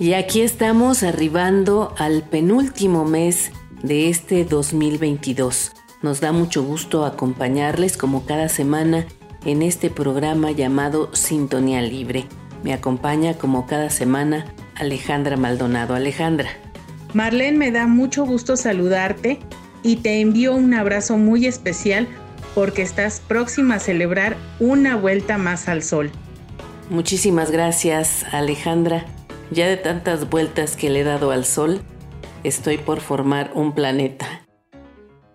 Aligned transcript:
Y 0.00 0.12
aquí 0.12 0.42
estamos 0.42 1.02
arribando 1.02 1.92
al 1.98 2.22
penúltimo 2.22 3.04
mes 3.04 3.50
de 3.82 4.08
este 4.08 4.44
2022. 4.44 5.72
Nos 6.02 6.20
da 6.20 6.30
mucho 6.30 6.62
gusto 6.62 7.04
acompañarles 7.04 7.96
como 7.96 8.24
cada 8.24 8.48
semana 8.48 9.06
en 9.44 9.60
este 9.60 9.90
programa 9.90 10.52
llamado 10.52 11.10
Sintonía 11.16 11.82
Libre. 11.82 12.26
Me 12.62 12.72
acompaña 12.72 13.34
como 13.34 13.66
cada 13.66 13.90
semana 13.90 14.46
Alejandra 14.76 15.36
Maldonado. 15.36 15.96
Alejandra. 15.96 16.48
Marlene, 17.12 17.58
me 17.58 17.72
da 17.72 17.88
mucho 17.88 18.24
gusto 18.24 18.56
saludarte 18.56 19.40
y 19.82 19.96
te 19.96 20.20
envío 20.20 20.54
un 20.54 20.74
abrazo 20.74 21.16
muy 21.16 21.46
especial 21.46 22.06
porque 22.54 22.82
estás 22.82 23.18
próxima 23.18 23.76
a 23.76 23.80
celebrar 23.80 24.36
una 24.60 24.94
vuelta 24.94 25.38
más 25.38 25.68
al 25.68 25.82
sol. 25.82 26.12
Muchísimas 26.88 27.50
gracias, 27.50 28.24
Alejandra. 28.32 29.04
Ya 29.50 29.66
de 29.66 29.78
tantas 29.78 30.28
vueltas 30.28 30.76
que 30.76 30.90
le 30.90 31.00
he 31.00 31.04
dado 31.04 31.30
al 31.30 31.46
sol, 31.46 31.80
estoy 32.44 32.76
por 32.76 33.00
formar 33.00 33.50
un 33.54 33.74
planeta. 33.74 34.26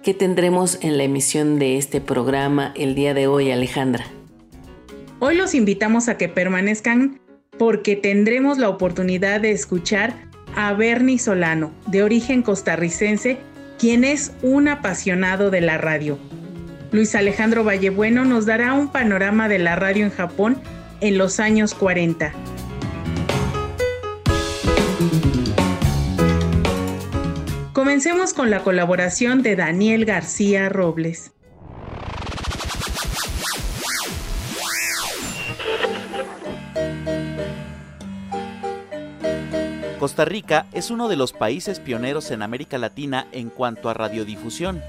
¿Qué 0.04 0.14
tendremos 0.14 0.78
en 0.82 0.98
la 0.98 1.04
emisión 1.04 1.58
de 1.58 1.78
este 1.78 2.00
programa 2.00 2.74
el 2.76 2.94
día 2.94 3.14
de 3.14 3.26
hoy, 3.26 3.50
Alejandra? 3.52 4.06
Hoy 5.20 5.36
los 5.36 5.56
invitamos 5.56 6.10
a 6.10 6.18
que 6.18 6.30
permanezcan 6.30 7.22
porque 7.58 7.96
tendremos 7.96 8.60
la 8.60 8.70
oportunidad 8.70 9.42
de 9.42 9.52
escuchar 9.52 10.14
a 10.56 10.74
Bernie 10.74 11.18
Solano, 11.18 11.72
de 11.88 12.04
origen 12.04 12.44
costarricense, 12.44 13.38
quien 13.80 14.04
es 14.04 14.32
un 14.44 14.68
apasionado 14.68 15.50
de 15.50 15.62
la 15.62 15.78
radio. 15.78 16.20
Luis 16.92 17.16
Alejandro 17.16 17.64
Vallebueno 17.64 18.26
nos 18.26 18.46
dará 18.46 18.74
un 18.74 18.92
panorama 18.92 19.50
de 19.50 19.58
la 19.58 19.76
radio 19.76 20.06
en 20.06 20.12
Japón 20.12 20.62
en 21.02 21.18
los 21.18 21.40
años 21.40 21.74
40. 21.74 22.32
Comencemos 27.84 28.34
con 28.34 28.50
la 28.50 28.64
colaboración 28.64 29.44
de 29.44 29.58
Daniel 29.58 30.06
García 30.06 30.70
Robles. 30.70 31.34
Costa 40.00 40.24
Rica 40.24 40.68
es 40.72 40.92
uno 40.92 41.10
de 41.10 41.18
los 41.18 41.34
países 41.34 41.82
pioneros 41.82 42.32
en 42.32 42.42
América 42.42 42.78
Latina 42.78 43.28
en 43.34 43.50
cuanto 43.50 43.90
a 43.90 43.94
radiodifusión. 43.94 44.82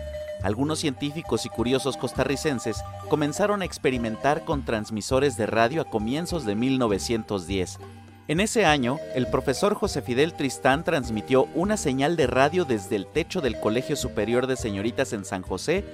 Algunos 0.44 0.78
científicos 0.78 1.46
y 1.46 1.48
curiosos 1.48 1.96
costarricenses 1.96 2.76
comenzaron 3.08 3.62
a 3.62 3.64
experimentar 3.64 4.44
con 4.44 4.64
transmisores 4.64 5.36
de 5.36 5.46
radio 5.46 5.82
a 5.82 5.90
comienzos 5.90 6.46
de 6.46 6.54
1910. 6.54 7.80
En 8.26 8.40
ese 8.40 8.64
año, 8.64 9.00
el 9.14 9.26
profesor 9.26 9.74
José 9.74 10.00
Fidel 10.00 10.32
Tristán 10.32 10.82
transmitió 10.82 11.46
una 11.54 11.76
señal 11.76 12.16
de 12.16 12.26
radio 12.26 12.64
desde 12.64 12.96
el 12.96 13.06
techo 13.06 13.42
del 13.42 13.60
Colegio 13.60 13.96
Superior 13.96 14.46
de 14.46 14.56
Señoritas 14.56 15.12
en 15.12 15.26
San 15.26 15.42
José 15.42 15.84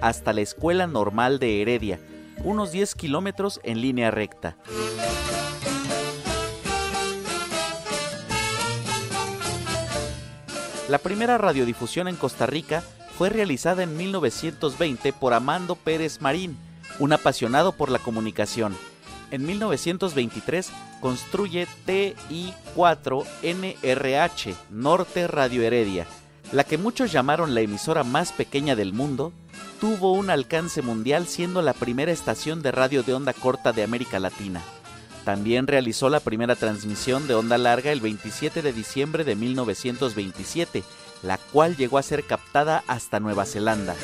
hasta 0.00 0.32
la 0.32 0.40
Escuela 0.40 0.86
Normal 0.86 1.40
de 1.40 1.60
Heredia, 1.60 1.98
unos 2.44 2.70
10 2.70 2.94
kilómetros 2.94 3.58
en 3.64 3.80
línea 3.80 4.12
recta. 4.12 4.56
La 10.88 10.98
primera 10.98 11.38
radiodifusión 11.38 12.06
en 12.06 12.14
Costa 12.14 12.46
Rica 12.46 12.84
fue 13.18 13.30
realizada 13.30 13.82
en 13.82 13.96
1920 13.96 15.12
por 15.12 15.34
Amando 15.34 15.74
Pérez 15.74 16.20
Marín, 16.20 16.56
un 17.00 17.12
apasionado 17.12 17.72
por 17.72 17.90
la 17.90 17.98
comunicación. 17.98 18.76
En 19.30 19.46
1923 19.46 20.70
construye 21.00 21.68
TI4NRH, 21.86 24.56
Norte 24.70 25.28
Radio 25.28 25.62
Heredia, 25.62 26.06
la 26.52 26.64
que 26.64 26.78
muchos 26.78 27.12
llamaron 27.12 27.54
la 27.54 27.60
emisora 27.60 28.02
más 28.02 28.32
pequeña 28.32 28.74
del 28.74 28.92
mundo, 28.92 29.32
tuvo 29.80 30.12
un 30.12 30.30
alcance 30.30 30.82
mundial 30.82 31.28
siendo 31.28 31.62
la 31.62 31.74
primera 31.74 32.10
estación 32.10 32.60
de 32.60 32.72
radio 32.72 33.04
de 33.04 33.14
onda 33.14 33.32
corta 33.32 33.72
de 33.72 33.84
América 33.84 34.18
Latina. 34.18 34.60
También 35.24 35.68
realizó 35.68 36.08
la 36.08 36.20
primera 36.20 36.56
transmisión 36.56 37.28
de 37.28 37.34
onda 37.34 37.56
larga 37.56 37.92
el 37.92 38.00
27 38.00 38.62
de 38.62 38.72
diciembre 38.72 39.22
de 39.22 39.36
1927, 39.36 40.82
la 41.22 41.38
cual 41.38 41.76
llegó 41.76 41.98
a 41.98 42.02
ser 42.02 42.24
captada 42.24 42.82
hasta 42.88 43.20
Nueva 43.20 43.44
Zelanda. 43.44 43.94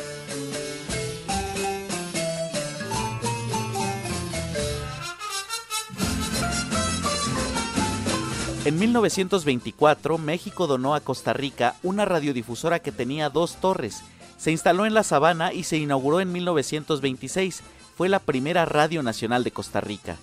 En 8.66 8.80
1924, 8.80 10.18
México 10.18 10.66
donó 10.66 10.96
a 10.96 11.00
Costa 11.00 11.32
Rica 11.32 11.76
una 11.84 12.04
radiodifusora 12.04 12.80
que 12.80 12.90
tenía 12.90 13.30
dos 13.30 13.60
torres. 13.60 14.02
Se 14.38 14.50
instaló 14.50 14.86
en 14.86 14.92
la 14.92 15.04
sabana 15.04 15.52
y 15.52 15.62
se 15.62 15.76
inauguró 15.76 16.20
en 16.20 16.32
1926. 16.32 17.62
Fue 17.96 18.08
la 18.08 18.18
primera 18.18 18.64
radio 18.64 19.04
nacional 19.04 19.44
de 19.44 19.52
Costa 19.52 19.80
Rica. 19.80 20.16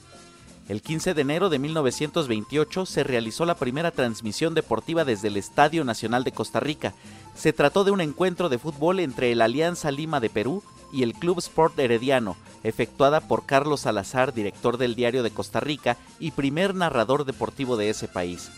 El 0.68 0.82
15 0.82 1.14
de 1.14 1.22
enero 1.22 1.50
de 1.50 1.58
1928 1.58 2.86
se 2.86 3.06
realizó 3.06 3.46
la 3.46 3.56
primera 3.56 3.92
transmisión 3.92 4.54
deportiva 4.54 5.06
desde 5.06 5.30
el 5.30 5.38
Estadio 5.38 5.86
Nacional 5.86 6.26
de 6.26 6.34
Costa 6.34 6.60
Rica. 6.60 6.94
Se 7.36 7.54
trató 7.54 7.86
de 7.86 7.92
un 7.92 8.02
encuentro 8.02 8.50
de 8.50 8.60
fútbol 8.60 9.00
entre 9.00 9.32
el 9.32 9.42
Alianza 9.42 9.90
Lima 9.90 10.20
de 10.20 10.30
Perú 10.30 10.64
y 10.94 11.04
el 11.04 11.14
Club 11.14 11.40
Sport 11.40 11.78
Herediano, 11.80 12.38
efectuada 12.64 13.20
por 13.20 13.46
Carlos 13.46 13.82
Salazar, 13.82 14.34
director 14.34 14.78
del 14.78 14.96
Diario 14.96 15.24
de 15.24 15.32
Costa 15.32 15.60
Rica 15.60 15.98
y 16.20 16.32
primer 16.32 16.76
narrador 16.76 17.26
deportivo 17.26 17.76
de 17.76 17.90
ese 17.90 18.08
país. 18.08 18.52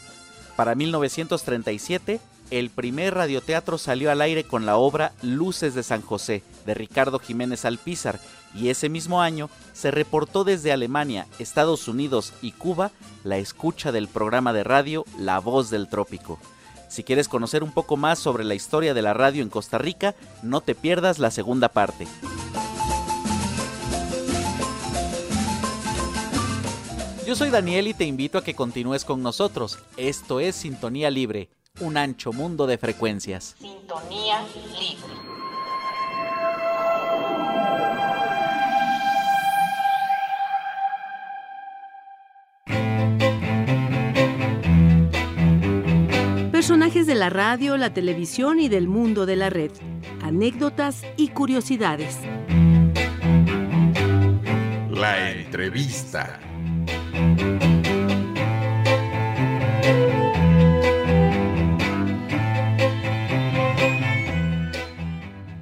Para 0.56 0.75
1937, 0.75 2.19
el 2.51 2.69
primer 2.69 3.16
radioteatro 3.16 3.78
salió 3.78 4.12
al 4.12 4.22
aire 4.22 4.44
con 4.44 4.66
la 4.66 4.78
obra 4.78 5.13
Luces 5.22 5.73
de 5.73 5.84
San 5.84 6.01
José, 6.01 6.44
de 6.66 6.73
Ricardo 6.73 7.19
Jiménez 7.19 7.66
Alpizar, 7.66 8.19
y 8.53 8.69
ese 8.69 8.88
mismo 8.88 9.22
año 9.22 9.50
se 9.73 9.91
reportó 9.91 10.44
desde 10.44 10.72
Alemania, 10.72 11.28
Estados 11.40 11.88
Unidos 11.88 12.34
y 12.41 12.52
Cuba 12.52 12.91
la 13.23 13.38
escucha 13.38 13.91
del 13.91 14.07
programa 14.07 14.53
de 14.53 14.63
radio 14.63 15.06
La 15.17 15.40
Voz 15.40 15.69
del 15.69 15.90
Trópico. 15.90 16.40
Si 16.88 17.03
quieres 17.03 17.28
conocer 17.28 17.63
un 17.63 17.72
poco 17.72 17.97
más 17.97 18.19
sobre 18.19 18.44
la 18.44 18.56
historia 18.56 18.94
de 18.94 19.01
la 19.01 19.13
radio 19.13 19.44
en 19.44 19.50
Costa 19.50 19.78
Rica, 19.78 20.16
no 20.44 20.62
te 20.62 20.75
pierdas 20.75 21.19
la 21.19 21.31
segunda 21.31 21.69
parte. 21.69 22.07
Yo 27.25 27.35
soy 27.35 27.50
Daniel 27.50 27.88
y 27.88 27.94
te 27.96 28.06
invito 28.06 28.38
a 28.38 28.44
que 28.44 28.53
continúes 28.53 29.03
con 29.03 29.23
nosotros. 29.23 29.79
Esto 29.97 30.40
es 30.40 30.56
Sintonía 30.56 31.09
Libre, 31.09 31.50
un 31.79 31.97
ancho 31.97 32.31
mundo 32.31 32.68
de 32.68 32.78
frecuencias. 32.78 33.56
Sintonía 33.59 34.41
libre. 34.41 35.44
Personajes 46.66 47.06
de 47.06 47.14
la 47.14 47.29
radio, 47.29 47.78
la 47.78 47.94
televisión 47.94 48.59
y 48.59 48.70
del 48.70 48.88
mundo 48.88 49.28
de 49.28 49.35
la 49.35 49.52
red. 49.52 49.70
Anécdotas 50.23 51.03
y 51.16 51.28
curiosidades. 51.28 52.17
La 54.90 55.29
entrevista. 55.29 56.40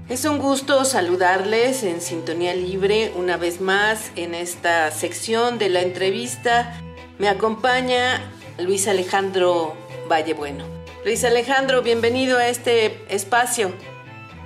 Es 0.07 0.23
un 0.23 0.37
gusto 0.37 0.85
saludarles 0.85 1.83
en 1.83 1.99
Sintonía 1.99 2.55
Libre 2.55 3.11
una 3.17 3.35
vez 3.35 3.59
más 3.59 4.13
en 4.15 4.33
esta 4.33 4.89
sección 4.91 5.59
de 5.59 5.67
la 5.67 5.81
entrevista. 5.81 6.79
Me 7.19 7.27
acompaña 7.27 8.21
Luis 8.57 8.87
Alejandro 8.87 9.75
Vallebueno. 10.07 10.82
Luis 11.05 11.25
Alejandro, 11.25 11.81
bienvenido 11.81 12.37
a 12.37 12.47
este 12.47 12.97
espacio. 13.13 13.73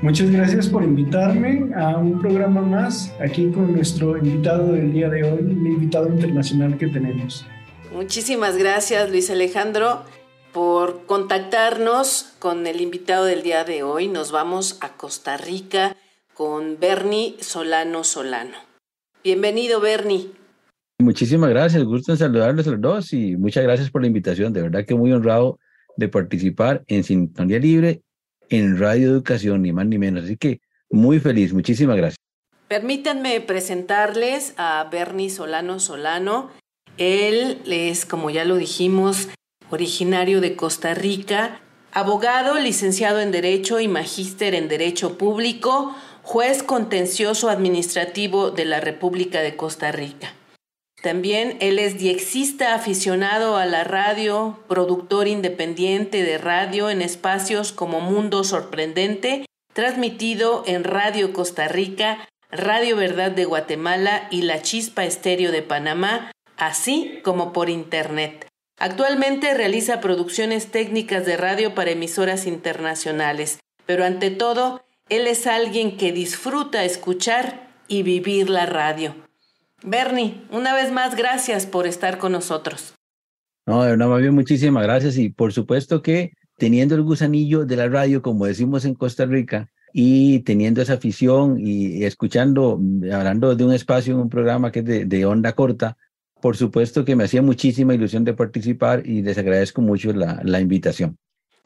Muchas 0.01 0.31
gracias 0.31 0.68
por 0.68 0.83
invitarme 0.83 1.71
a 1.75 1.98
un 1.98 2.19
programa 2.19 2.62
más 2.62 3.13
aquí 3.19 3.51
con 3.51 3.74
nuestro 3.74 4.18
invitado 4.18 4.71
del 4.71 4.92
día 4.92 5.07
de 5.07 5.24
hoy, 5.24 5.38
el 5.39 5.51
invitado 5.51 6.07
internacional 6.07 6.75
que 6.80 6.88
tenemos. 6.88 7.45
Muchísimas 7.94 8.57
gracias, 8.57 9.12
Luis 9.12 9.30
Alejandro, 9.30 10.04
por 10.51 11.06
contactarnos 11.06 12.33
con 12.39 12.65
el 12.65 12.81
invitado 12.81 13.25
del 13.25 13.44
día 13.44 13.63
de 13.63 13.83
hoy. 13.83 14.07
Nos 14.07 14.31
vamos 14.31 14.80
a 14.81 14.98
Costa 14.98 15.38
Rica 15.38 15.95
con 16.33 16.80
Bernie 16.80 17.36
Solano 17.39 18.04
Solano. 18.04 18.57
Bienvenido, 19.24 19.80
Bernie. 19.80 20.31
Muchísimas 20.98 21.51
gracias, 21.51 21.83
gusto 21.83 22.13
en 22.13 22.18
saludarles 22.18 22.68
a 22.68 22.71
los 22.71 22.81
dos 22.81 23.13
y 23.13 23.38
muchas 23.38 23.63
gracias 23.63 23.92
por 23.92 24.01
la 24.01 24.07
invitación. 24.07 24.54
De 24.54 24.63
verdad 24.63 24.86
que 24.86 24.95
muy 24.95 25.12
honrado 25.13 25.59
de 25.97 26.07
participar 26.07 26.83
en 26.88 27.03
Sintonía 27.03 27.59
Libre 27.59 28.01
en 28.49 28.79
Radio 28.79 29.09
Educación, 29.09 29.61
ni 29.61 29.73
más 29.73 29.85
ni 29.85 29.97
menos. 29.97 30.23
Así 30.23 30.38
que 30.38 30.61
muy 30.89 31.19
feliz, 31.19 31.53
muchísimas 31.53 31.97
gracias. 31.97 32.17
Permítanme 32.67 33.39
presentarles 33.41 34.53
a 34.57 34.88
Bernie 34.91 35.29
Solano 35.29 35.79
Solano. 35.79 36.51
Él 36.97 37.61
es, 37.65 38.05
como 38.05 38.29
ya 38.29 38.45
lo 38.45 38.57
dijimos, 38.57 39.29
originario 39.69 40.41
de 40.41 40.55
Costa 40.55 40.94
Rica, 40.94 41.61
abogado, 41.91 42.59
licenciado 42.59 43.19
en 43.19 43.31
Derecho 43.31 43.79
y 43.79 43.88
magíster 43.88 44.53
en 44.53 44.67
Derecho 44.67 45.17
Público, 45.17 45.95
juez 46.23 46.63
contencioso 46.63 47.49
administrativo 47.49 48.51
de 48.51 48.65
la 48.65 48.81
República 48.81 49.41
de 49.41 49.55
Costa 49.55 49.91
Rica. 49.91 50.33
También 51.01 51.57
él 51.59 51.77
es 51.77 51.99
diexista 51.99 52.73
aficionado 52.73 53.57
a 53.57 53.65
la 53.65 53.83
radio, 53.83 54.59
productor 54.67 55.27
independiente 55.27 56.23
de 56.23 56.38
radio 56.38 56.89
en 56.89 57.01
espacios 57.01 57.71
como 57.71 58.01
Mundo 58.01 58.44
Sorprendente, 58.44 59.45
transmitido 59.73 60.63
en 60.65 60.83
Radio 60.83 61.33
Costa 61.33 61.67
Rica, 61.67 62.27
Radio 62.49 62.95
Verdad 62.95 63.31
de 63.31 63.45
Guatemala 63.45 64.27
y 64.31 64.41
La 64.41 64.63
Chispa 64.63 65.05
Estéreo 65.05 65.51
de 65.51 65.61
Panamá, 65.61 66.31
así 66.57 67.19
como 67.23 67.53
por 67.53 67.69
Internet. 67.69 68.47
Actualmente 68.79 69.53
realiza 69.53 70.01
producciones 70.01 70.71
técnicas 70.71 71.25
de 71.25 71.38
radio 71.38 71.75
para 71.75 71.91
emisoras 71.91 72.47
internacionales, 72.47 73.59
pero 73.85 74.03
ante 74.03 74.31
todo, 74.31 74.81
él 75.09 75.27
es 75.27 75.45
alguien 75.45 75.97
que 75.97 76.11
disfruta 76.11 76.83
escuchar 76.83 77.69
y 77.88 78.01
vivir 78.01 78.49
la 78.49 78.65
radio. 78.65 79.26
Bernie, 79.83 80.41
una 80.51 80.74
vez 80.74 80.91
más, 80.91 81.15
gracias 81.15 81.65
por 81.65 81.85
estar 81.88 82.18
con 82.18 82.31
nosotros. 82.31 82.94
No, 83.65 83.83
de 83.83 83.91
verdad, 83.91 84.07
más 84.07 84.21
bien 84.21 84.33
muchísimas 84.33 84.83
gracias 84.83 85.18
y 85.18 85.29
por 85.29 85.53
supuesto 85.53 86.01
que 86.01 86.31
teniendo 86.57 86.95
el 86.95 87.03
gusanillo 87.03 87.65
de 87.65 87.75
la 87.75 87.88
radio, 87.88 88.21
como 88.21 88.45
decimos 88.45 88.85
en 88.85 88.95
Costa 88.95 89.25
Rica, 89.25 89.69
y 89.94 90.39
teniendo 90.39 90.81
esa 90.81 90.94
afición 90.94 91.57
y 91.59 92.03
escuchando, 92.03 92.79
hablando 93.12 93.56
de 93.56 93.65
un 93.65 93.74
espacio 93.74 94.13
en 94.13 94.19
un 94.19 94.29
programa 94.29 94.71
que 94.71 94.79
es 94.79 95.09
de, 95.09 95.25
onda 95.25 95.53
corta, 95.53 95.97
por 96.41 96.56
supuesto 96.56 97.06
que 97.06 97.15
me 97.15 97.23
hacía 97.23 97.41
muchísima 97.41 97.95
ilusión 97.95 98.23
de 98.23 98.33
participar 98.33 99.07
y 99.07 99.21
les 99.21 99.38
agradezco 99.38 99.81
mucho 99.81 100.13
la, 100.13 100.41
la 100.44 100.59
invitación. 100.62 101.18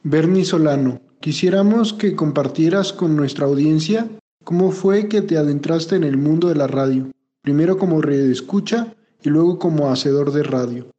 Bernie 0.04 0.46
Solano, 0.46 1.02
quisiéramos 1.20 1.94
que 1.94 2.16
compartieras 2.16 2.94
con 2.94 3.16
nuestra 3.16 3.46
audiencia 3.46 4.08
cómo 4.44 4.72
fue 4.72 5.08
que 5.08 5.22
te 5.22 5.38
adentraste 5.38 5.96
en 5.96 6.04
el 6.04 6.18
mundo 6.18 6.48
de 6.50 6.56
la 6.56 6.68
radio 6.68 7.12
primero 7.42 7.78
como 7.78 8.02
escucha 8.04 8.96
y 9.24 9.30
luego 9.30 9.60
como 9.60 9.92
hacedor 9.92 10.32
de 10.32 10.44
radio? 10.44 10.92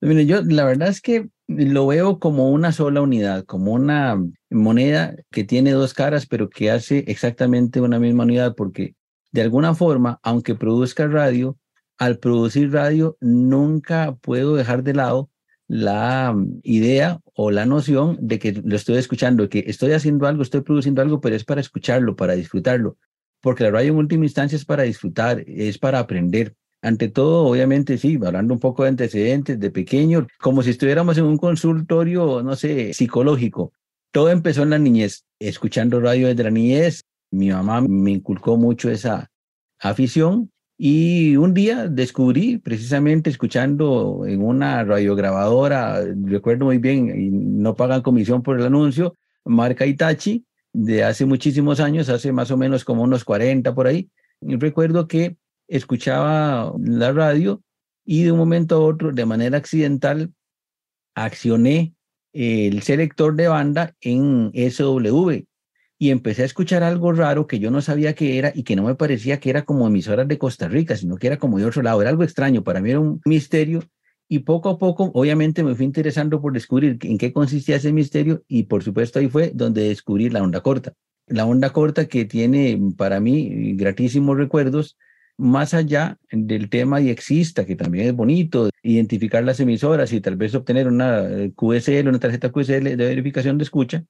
Mire, 0.00 0.26
yo 0.26 0.42
la 0.42 0.64
verdad 0.64 0.88
es 0.88 1.00
que 1.00 1.28
lo 1.48 1.86
veo 1.86 2.18
como 2.18 2.50
una 2.50 2.72
sola 2.72 3.00
unidad, 3.00 3.44
como 3.44 3.72
una 3.72 4.22
moneda 4.50 5.16
que 5.30 5.44
tiene 5.44 5.72
dos 5.72 5.94
caras, 5.94 6.26
pero 6.26 6.50
que 6.50 6.70
hace 6.70 7.04
exactamente 7.08 7.80
una 7.80 7.98
misma 7.98 8.24
unidad, 8.24 8.54
porque 8.54 8.94
de 9.32 9.42
alguna 9.42 9.74
forma, 9.74 10.20
aunque 10.22 10.54
produzca 10.54 11.06
radio, 11.06 11.56
al 11.96 12.18
producir 12.18 12.72
radio 12.72 13.16
nunca 13.20 14.14
puedo 14.20 14.54
dejar 14.54 14.84
de 14.84 14.94
lado 14.94 15.30
la 15.66 16.34
idea 16.62 17.20
o 17.34 17.50
la 17.50 17.66
noción 17.66 18.16
de 18.20 18.38
que 18.38 18.52
lo 18.52 18.76
estoy 18.76 18.96
escuchando, 18.96 19.48
que 19.48 19.64
estoy 19.66 19.92
haciendo 19.92 20.26
algo, 20.26 20.42
estoy 20.42 20.60
produciendo 20.60 21.02
algo, 21.02 21.20
pero 21.20 21.34
es 21.34 21.44
para 21.44 21.60
escucharlo, 21.60 22.14
para 22.14 22.34
disfrutarlo 22.34 22.96
porque 23.40 23.64
la 23.64 23.70
radio 23.70 23.92
en 23.92 23.98
última 23.98 24.24
instancia 24.24 24.56
es 24.56 24.64
para 24.64 24.82
disfrutar, 24.84 25.44
es 25.46 25.78
para 25.78 25.98
aprender. 25.98 26.54
Ante 26.80 27.08
todo, 27.08 27.44
obviamente, 27.46 27.98
sí, 27.98 28.18
hablando 28.24 28.54
un 28.54 28.60
poco 28.60 28.84
de 28.84 28.90
antecedentes 28.90 29.58
de 29.58 29.70
pequeño, 29.70 30.26
como 30.38 30.62
si 30.62 30.70
estuviéramos 30.70 31.18
en 31.18 31.24
un 31.24 31.36
consultorio, 31.36 32.42
no 32.42 32.54
sé, 32.54 32.92
psicológico. 32.94 33.72
Todo 34.12 34.30
empezó 34.30 34.62
en 34.62 34.70
la 34.70 34.78
niñez, 34.78 35.24
escuchando 35.38 36.00
radio 36.00 36.28
desde 36.28 36.44
la 36.44 36.50
niñez. 36.50 37.04
Mi 37.30 37.50
mamá 37.50 37.80
me 37.80 38.12
inculcó 38.12 38.56
mucho 38.56 38.90
esa 38.90 39.28
afición 39.80 40.50
y 40.80 41.36
un 41.36 41.54
día 41.54 41.88
descubrí, 41.88 42.58
precisamente 42.58 43.30
escuchando 43.30 44.24
en 44.26 44.42
una 44.42 44.84
radiograbadora, 44.84 46.04
recuerdo 46.22 46.66
muy 46.66 46.78
bien, 46.78 47.20
y 47.20 47.30
no 47.30 47.74
pagan 47.74 48.00
comisión 48.00 48.42
por 48.42 48.60
el 48.60 48.66
anuncio, 48.66 49.14
marca 49.44 49.84
Itachi, 49.84 50.44
de 50.72 51.04
hace 51.04 51.24
muchísimos 51.24 51.80
años, 51.80 52.08
hace 52.08 52.32
más 52.32 52.50
o 52.50 52.56
menos 52.56 52.84
como 52.84 53.02
unos 53.02 53.24
40 53.24 53.74
por 53.74 53.86
ahí. 53.86 54.10
Recuerdo 54.40 55.08
que 55.08 55.36
escuchaba 55.68 56.72
la 56.78 57.12
radio 57.12 57.62
y 58.04 58.22
de 58.22 58.32
un 58.32 58.38
momento 58.38 58.76
a 58.76 58.80
otro, 58.80 59.12
de 59.12 59.26
manera 59.26 59.58
accidental, 59.58 60.32
accioné 61.14 61.94
el 62.32 62.82
selector 62.82 63.34
de 63.34 63.48
banda 63.48 63.94
en 64.00 64.52
SW 64.54 65.44
y 65.98 66.10
empecé 66.10 66.42
a 66.42 66.46
escuchar 66.46 66.82
algo 66.84 67.12
raro 67.12 67.46
que 67.46 67.58
yo 67.58 67.70
no 67.70 67.82
sabía 67.82 68.14
qué 68.14 68.38
era 68.38 68.52
y 68.54 68.62
que 68.62 68.76
no 68.76 68.84
me 68.84 68.94
parecía 68.94 69.40
que 69.40 69.50
era 69.50 69.64
como 69.64 69.86
emisoras 69.86 70.28
de 70.28 70.38
Costa 70.38 70.68
Rica, 70.68 70.96
sino 70.96 71.16
que 71.16 71.26
era 71.26 71.38
como 71.38 71.58
de 71.58 71.64
otro 71.64 71.82
lado. 71.82 72.00
Era 72.00 72.10
algo 72.10 72.22
extraño, 72.22 72.62
para 72.62 72.80
mí 72.80 72.90
era 72.90 73.00
un 73.00 73.20
misterio 73.24 73.82
y 74.28 74.40
poco 74.40 74.68
a 74.68 74.78
poco, 74.78 75.10
obviamente, 75.14 75.64
me 75.64 75.74
fui 75.74 75.86
interesando 75.86 76.40
por 76.40 76.52
descubrir 76.52 76.98
en 77.02 77.16
qué 77.16 77.32
consistía 77.32 77.76
ese 77.76 77.92
misterio 77.92 78.44
y 78.46 78.64
por 78.64 78.84
supuesto 78.84 79.18
ahí 79.18 79.28
fue 79.28 79.52
donde 79.54 79.88
descubrí 79.88 80.28
la 80.28 80.42
onda 80.42 80.60
corta. 80.60 80.92
La 81.26 81.46
onda 81.46 81.70
corta 81.72 82.06
que 82.06 82.26
tiene 82.26 82.78
para 82.96 83.20
mí 83.20 83.74
gratísimos 83.74 84.36
recuerdos, 84.36 84.98
más 85.38 85.72
allá 85.72 86.18
del 86.30 86.68
tema 86.68 87.00
y 87.00 87.08
exista, 87.08 87.64
que 87.64 87.76
también 87.76 88.08
es 88.08 88.14
bonito, 88.14 88.68
identificar 88.82 89.44
las 89.44 89.60
emisoras 89.60 90.12
y 90.12 90.20
tal 90.20 90.36
vez 90.36 90.54
obtener 90.54 90.88
una 90.88 91.24
eh, 91.24 91.52
QSL, 91.54 92.08
una 92.08 92.18
tarjeta 92.18 92.50
QSL 92.52 92.84
de 92.84 92.96
verificación 92.96 93.56
de 93.56 93.64
escucha. 93.64 94.04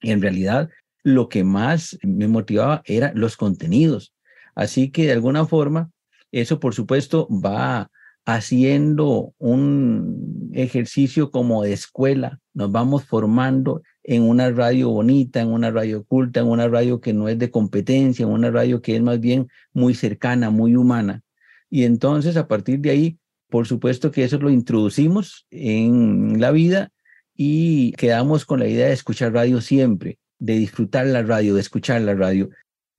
Y 0.00 0.10
en 0.10 0.20
realidad 0.20 0.68
lo 1.04 1.28
que 1.28 1.44
más 1.44 1.96
me 2.02 2.26
motivaba 2.26 2.82
era 2.86 3.12
los 3.14 3.36
contenidos. 3.36 4.14
Así 4.56 4.90
que 4.90 5.06
de 5.06 5.12
alguna 5.12 5.46
forma, 5.46 5.90
eso 6.32 6.58
por 6.58 6.74
supuesto 6.74 7.28
va 7.30 7.90
haciendo 8.24 9.34
un 9.38 10.50
ejercicio 10.54 11.30
como 11.30 11.62
de 11.62 11.72
escuela, 11.72 12.40
nos 12.54 12.72
vamos 12.72 13.04
formando 13.04 13.82
en 14.02 14.22
una 14.22 14.50
radio 14.50 14.90
bonita, 14.90 15.40
en 15.40 15.48
una 15.48 15.70
radio 15.70 16.00
oculta, 16.00 16.40
en 16.40 16.46
una 16.46 16.68
radio 16.68 17.00
que 17.00 17.12
no 17.12 17.28
es 17.28 17.38
de 17.38 17.50
competencia, 17.50 18.24
en 18.24 18.30
una 18.30 18.50
radio 18.50 18.80
que 18.80 18.96
es 18.96 19.02
más 19.02 19.20
bien 19.20 19.48
muy 19.72 19.94
cercana, 19.94 20.50
muy 20.50 20.76
humana. 20.76 21.22
Y 21.70 21.84
entonces 21.84 22.36
a 22.36 22.46
partir 22.46 22.80
de 22.80 22.90
ahí, 22.90 23.18
por 23.48 23.66
supuesto 23.66 24.10
que 24.10 24.24
eso 24.24 24.38
lo 24.38 24.50
introducimos 24.50 25.46
en 25.50 26.40
la 26.40 26.50
vida 26.50 26.90
y 27.34 27.92
quedamos 27.92 28.44
con 28.44 28.60
la 28.60 28.68
idea 28.68 28.86
de 28.86 28.92
escuchar 28.92 29.32
radio 29.32 29.60
siempre, 29.60 30.18
de 30.38 30.54
disfrutar 30.54 31.06
la 31.06 31.22
radio, 31.22 31.54
de 31.54 31.60
escuchar 31.60 32.00
la 32.02 32.14
radio. 32.14 32.50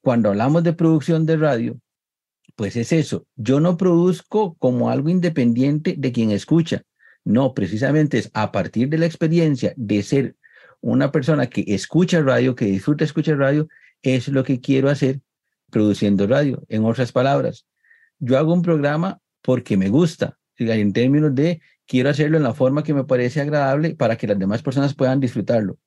Cuando 0.02 0.30
hablamos 0.30 0.64
de 0.64 0.74
producción 0.74 1.26
de 1.26 1.38
radio, 1.38 1.80
pues 2.56 2.76
es 2.76 2.92
eso. 2.92 3.26
Yo 3.36 3.60
no 3.60 3.78
produzco 3.78 4.56
como 4.56 4.90
algo 4.90 5.10
independiente 5.10 5.96
de 5.98 6.12
quien 6.12 6.32
escucha. 6.32 6.84
No, 7.24 7.54
precisamente 7.54 8.18
es 8.18 8.32
a 8.34 8.52
partir 8.52 8.90
de 8.90 8.98
la 8.98 9.06
experiencia 9.06 9.74
de 9.76 10.04
ser 10.04 10.36
una 10.82 11.12
persona 11.12 11.48
que 11.48 11.64
escucha 11.68 12.22
radio, 12.22 12.56
que 12.56 12.66
disfruta 12.66 13.04
escuchar 13.04 13.38
radio, 13.38 13.68
es 14.04 14.28
lo 14.28 14.44
que 14.44 14.62
quiero 14.62 14.90
hacer 14.90 15.20
produciendo 15.72 16.28
radio. 16.28 16.64
En 16.70 16.86
otras 16.86 17.12
palabras, 17.12 17.66
yo 18.20 18.38
hago 18.38 18.54
un 18.54 18.62
programa 18.62 19.20
porque 19.42 19.78
me 19.78 19.90
gusta, 19.90 20.38
en 20.58 20.94
términos 20.94 21.34
de 21.34 21.62
quiero 21.88 22.10
hacerlo 22.10 22.38
en 22.38 22.44
la 22.44 22.54
forma 22.54 22.84
que 22.84 22.94
me 22.94 23.04
parece 23.04 23.42
agradable 23.42 23.96
para 23.96 24.16
que 24.16 24.28
las 24.28 24.40
demás 24.40 24.62
personas 24.62 24.94
puedan 24.94 25.20
disfrutarlo. 25.20 25.78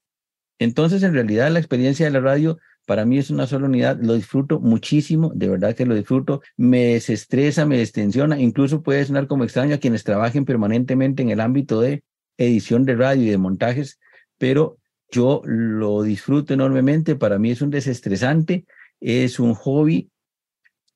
Entonces, 0.58 1.02
en 1.02 1.14
realidad, 1.14 1.50
la 1.50 1.60
experiencia 1.60 2.06
de 2.06 2.12
la 2.12 2.20
radio 2.20 2.58
para 2.88 3.04
mí 3.04 3.18
es 3.18 3.28
una 3.28 3.46
sola 3.46 3.66
unidad, 3.66 3.98
lo 4.00 4.14
disfruto 4.14 4.60
muchísimo, 4.60 5.30
de 5.34 5.50
verdad 5.50 5.76
que 5.76 5.84
lo 5.84 5.94
disfruto, 5.94 6.40
me 6.56 6.94
desestresa, 6.94 7.66
me 7.66 7.76
destensiona, 7.76 8.40
incluso 8.40 8.82
puede 8.82 9.04
sonar 9.04 9.26
como 9.26 9.44
extraño 9.44 9.74
a 9.74 9.78
quienes 9.78 10.04
trabajen 10.04 10.46
permanentemente 10.46 11.22
en 11.22 11.28
el 11.28 11.40
ámbito 11.40 11.82
de 11.82 12.02
edición 12.38 12.86
de 12.86 12.96
radio 12.96 13.24
y 13.24 13.28
de 13.28 13.36
montajes, 13.36 14.00
pero 14.38 14.78
yo 15.10 15.42
lo 15.44 16.02
disfruto 16.02 16.54
enormemente, 16.54 17.14
para 17.14 17.38
mí 17.38 17.50
es 17.50 17.60
un 17.60 17.68
desestresante, 17.68 18.64
es 19.00 19.38
un 19.38 19.52
hobby, 19.52 20.10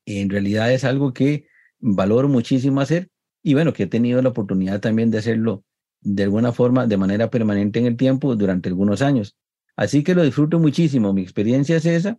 en 0.07 0.31
realidad 0.31 0.73
es 0.73 0.85
algo 0.85 1.13
que 1.13 1.47
valoro 1.79 2.27
muchísimo 2.27 2.81
hacer 2.81 3.11
y 3.43 3.53
bueno, 3.53 3.75
que 3.75 3.83
he 3.83 3.87
tenido 3.87 4.23
la 4.23 4.31
oportunidad 4.31 4.81
también 4.81 5.11
de 5.11 5.19
hacerlo 5.19 5.63
de 6.01 6.23
alguna 6.23 6.53
forma, 6.53 6.87
de 6.87 6.97
manera 6.97 7.29
permanente 7.29 7.81
en 7.81 7.85
el 7.85 7.99
tiempo 7.99 8.35
durante 8.35 8.71
algunos 8.71 9.03
años. 9.03 9.37
Así 9.77 10.03
que 10.03 10.15
lo 10.15 10.23
disfruto 10.23 10.59
muchísimo, 10.59 11.13
mi 11.13 11.23
experiencia 11.23 11.77
es 11.77 11.87
esa, 11.87 12.19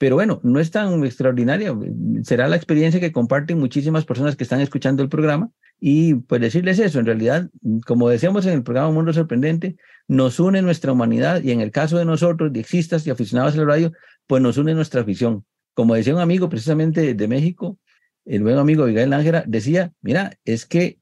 pero 0.00 0.16
bueno, 0.16 0.40
no 0.42 0.60
es 0.60 0.70
tan 0.70 1.04
extraordinaria, 1.04 1.76
será 2.22 2.48
la 2.48 2.56
experiencia 2.56 3.00
que 3.00 3.12
comparten 3.12 3.58
muchísimas 3.58 4.06
personas 4.06 4.34
que 4.34 4.44
están 4.44 4.60
escuchando 4.60 5.02
el 5.02 5.10
programa 5.10 5.50
Y 5.78 6.14
pues 6.14 6.40
decirles 6.40 6.78
eso, 6.78 7.00
en 7.00 7.06
realidad, 7.06 7.50
como 7.86 8.08
decíamos 8.08 8.46
en 8.46 8.54
el 8.54 8.62
programa 8.62 8.92
Mundo 8.92 9.12
Sorprendente, 9.12 9.76
nos 10.08 10.40
une 10.40 10.62
nuestra 10.62 10.92
humanidad 10.92 11.42
y 11.42 11.52
en 11.52 11.60
el 11.60 11.70
caso 11.70 11.98
de 11.98 12.04
nosotros, 12.04 12.52
diexistas 12.52 13.06
y 13.06 13.10
aficionados 13.10 13.54
a 13.54 13.58
la 13.58 13.64
radio, 13.64 13.92
pues 14.26 14.42
nos 14.42 14.56
une 14.56 14.74
nuestra 14.74 15.02
afición. 15.02 15.44
Como 15.74 15.94
decía 15.94 16.14
un 16.14 16.20
amigo 16.20 16.48
precisamente 16.48 17.14
de 17.14 17.28
México, 17.28 17.78
el 18.24 18.42
buen 18.42 18.58
amigo 18.58 18.86
Miguel 18.86 19.12
Ángela, 19.12 19.44
decía, 19.46 19.92
mira, 20.00 20.32
es 20.44 20.66
que 20.66 20.98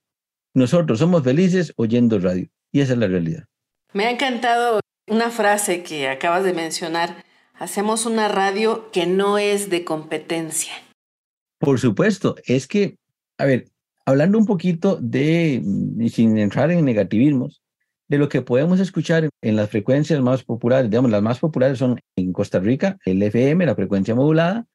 nosotros 0.55 0.99
somos 0.99 1.23
felices 1.23 1.73
oyendo 1.77 2.19
radio. 2.19 2.49
Y 2.73 2.81
esa 2.81 2.95
es 2.95 2.99
la 2.99 3.07
realidad. 3.07 3.45
Me 3.93 4.07
ha 4.07 4.11
encantado 4.11 4.81
una 5.11 5.31
frase 5.31 5.83
que 5.83 6.09
acabas 6.09 6.45
de 6.45 6.53
mencionar. 6.53 7.25
Hacemos 7.55 8.07
una 8.07 8.29
radio 8.29 8.91
que 8.93 9.07
no 9.07 9.39
es 9.39 9.71
de 9.71 9.85
competencia. 9.85 10.73
Por 11.59 11.81
supuesto, 11.81 12.37
es 12.47 12.69
que, 12.69 12.97
a 13.37 13.45
ver, 13.45 13.67
hablando 14.07 14.39
un 14.39 14.47
poquito 14.47 14.97
de, 15.01 15.63
sin 16.11 16.39
entrar 16.39 16.71
en 16.71 16.85
negativismos, 16.85 17.63
de 18.09 18.19
lo 18.19 18.29
que 18.29 18.43
podemos 18.43 18.81
escuchar 18.81 19.29
en 19.43 19.57
las 19.57 19.69
frecuencias 19.69 20.21
más 20.21 20.43
populares, 20.43 20.91
digamos, 20.91 21.11
las 21.11 21.23
más 21.23 21.41
populares 21.41 21.79
son 21.79 22.01
en 22.17 22.33
Costa 22.33 22.59
Rica, 22.59 22.99
el 23.05 23.23
FM, 23.23 23.67
la 23.67 23.75
frecuencia 23.75 24.15
modulada, 24.15 24.67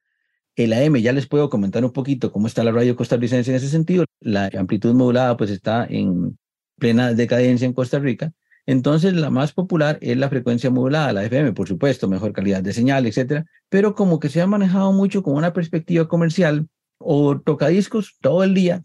el 0.55 0.73
AM, 0.73 0.97
ya 0.97 1.13
les 1.13 1.27
puedo 1.27 1.49
comentar 1.49 1.83
un 1.83 1.91
poquito 1.91 2.31
cómo 2.31 2.45
está 2.45 2.63
la 2.63 2.71
radio 2.71 2.95
costarricense 2.95 3.49
en 3.49 3.57
ese 3.57 3.69
sentido. 3.69 4.05
La 4.19 4.51
amplitud 4.55 4.93
modulada 4.93 5.35
pues 5.35 5.49
está 5.49 5.87
en 5.89 6.37
plena 6.77 7.13
decadencia 7.13 7.65
en 7.65 7.73
Costa 7.73 7.97
Rica. 7.97 8.31
Entonces, 8.65 9.13
la 9.13 9.29
más 9.29 9.51
popular 9.51 9.97
es 10.01 10.17
la 10.17 10.29
frecuencia 10.29 10.69
modulada, 10.69 11.13
la 11.13 11.25
FM, 11.25 11.53
por 11.53 11.67
supuesto, 11.67 12.07
mejor 12.07 12.31
calidad 12.33 12.63
de 12.63 12.73
señal, 12.73 13.05
etcétera, 13.05 13.45
pero 13.69 13.93
como 13.93 14.19
que 14.19 14.29
se 14.29 14.41
ha 14.41 14.47
manejado 14.47 14.93
mucho 14.93 15.21
con 15.21 15.35
una 15.35 15.53
perspectiva 15.53 16.07
comercial 16.07 16.67
o 16.97 17.39
tocadiscos 17.39 18.17
todo 18.21 18.43
el 18.43 18.53
día 18.53 18.81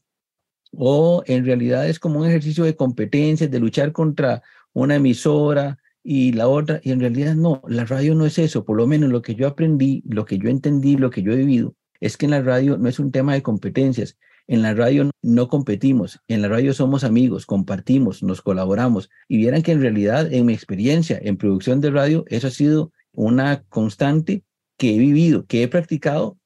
o 0.73 1.23
en 1.27 1.45
realidad 1.45 1.89
es 1.89 1.99
como 1.99 2.21
un 2.21 2.27
ejercicio 2.27 2.65
de 2.65 2.77
competencia, 2.77 3.49
de 3.49 3.61
luchar 3.61 3.93
contra 3.93 4.43
una 4.73 4.97
emisora 4.97 5.79
y 6.03 6.33
la 6.33 6.49
otra, 6.49 6.81
y 6.83 6.93
en 6.93 7.01
realidad 7.01 7.35
no, 7.35 7.63
la 7.69 7.85
radio 7.85 8.15
no 8.15 8.27
es 8.27 8.39
eso, 8.39 8.65
por 8.65 8.77
lo 8.77 8.87
menos 8.87 9.11
lo 9.11 9.23
que 9.23 9.35
yo 9.35 9.47
aprendí, 9.47 10.03
lo 10.07 10.25
que 10.25 10.39
yo 10.39 10.49
entendí, 10.49 10.97
lo 10.97 11.11
que 11.11 11.23
yo 11.23 11.33
he 11.33 11.37
vivido, 11.37 11.75
es 12.01 12.17
que 12.17 12.27
en 12.27 12.31
la 12.33 12.43
radio 12.43 12.79
no 12.79 12.89
es 12.89 12.99
un 12.99 13.11
tema 13.11 13.35
de 13.35 13.43
competencias, 13.43 14.17
en 14.49 14.63
la 14.63 14.75
radio 14.75 15.11
no 15.23 15.49
competimos, 15.49 16.21
en 16.27 16.43
la 16.43 16.49
radio 16.49 16.73
somos 16.73 17.05
amigos, 17.05 17.47
compartimos, 17.47 18.23
nos 18.23 18.43
colaboramos, 18.43 19.11
y 19.29 19.37
vieran 19.37 19.63
que 19.63 19.73
en 19.73 19.83
realidad 19.83 20.33
en 20.33 20.47
mi 20.47 20.55
experiencia 20.55 21.19
en 21.23 21.37
producción 21.37 21.81
de 21.81 21.91
radio, 21.91 22.25
eso 22.29 22.49
ha 22.49 22.51
sido 22.51 22.93
una 23.13 23.63
constante 23.69 24.43
que 24.79 24.95
he 24.95 24.99
vivido, 24.99 25.47
que 25.47 25.63
he 25.63 25.69
practicado 25.69 26.39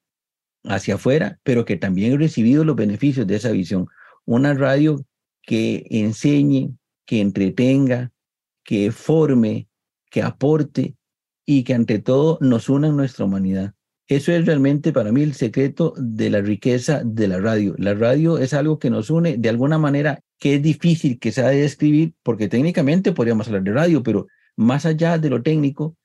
hacia 0.64 0.96
afuera, 0.96 1.38
pero 1.44 1.64
que 1.64 1.76
también 1.76 2.12
he 2.12 2.18
recibido 2.18 2.64
los 2.64 2.76
beneficios 2.76 3.26
de 3.26 3.36
esa 3.36 3.50
visión 3.50 3.86
una 4.24 4.54
radio 4.54 5.04
que 5.42 5.86
enseñe, 5.90 6.76
que 7.06 7.20
entretenga, 7.20 8.12
que 8.64 8.92
forme, 8.92 9.68
que 10.10 10.22
aporte 10.22 10.96
y 11.44 11.64
que 11.64 11.74
ante 11.74 11.98
todo 11.98 12.38
nos 12.40 12.68
una 12.68 12.88
en 12.88 12.96
nuestra 12.96 13.24
humanidad. 13.24 13.74
Eso 14.14 14.30
es 14.32 14.44
realmente 14.44 14.92
para 14.92 15.10
mí 15.10 15.22
el 15.22 15.32
secreto 15.32 15.94
de 15.96 16.28
la 16.28 16.42
riqueza 16.42 17.00
de 17.02 17.28
la 17.28 17.38
radio. 17.38 17.74
La 17.78 17.94
radio 17.94 18.36
es 18.36 18.52
algo 18.52 18.78
que 18.78 18.90
nos 18.90 19.08
une 19.08 19.38
de 19.38 19.48
alguna 19.48 19.78
manera 19.78 20.20
que 20.38 20.56
es 20.56 20.62
difícil 20.62 21.18
que 21.18 21.32
sea 21.32 21.48
de 21.48 21.62
describir, 21.62 22.12
porque 22.22 22.46
técnicamente 22.46 23.12
podríamos 23.12 23.46
hablar 23.46 23.62
de 23.62 23.72
radio, 23.72 24.02
pero 24.02 24.26
más 24.54 24.84
allá 24.84 25.16
de 25.16 25.30
lo 25.30 25.42
técnico, 25.42 25.96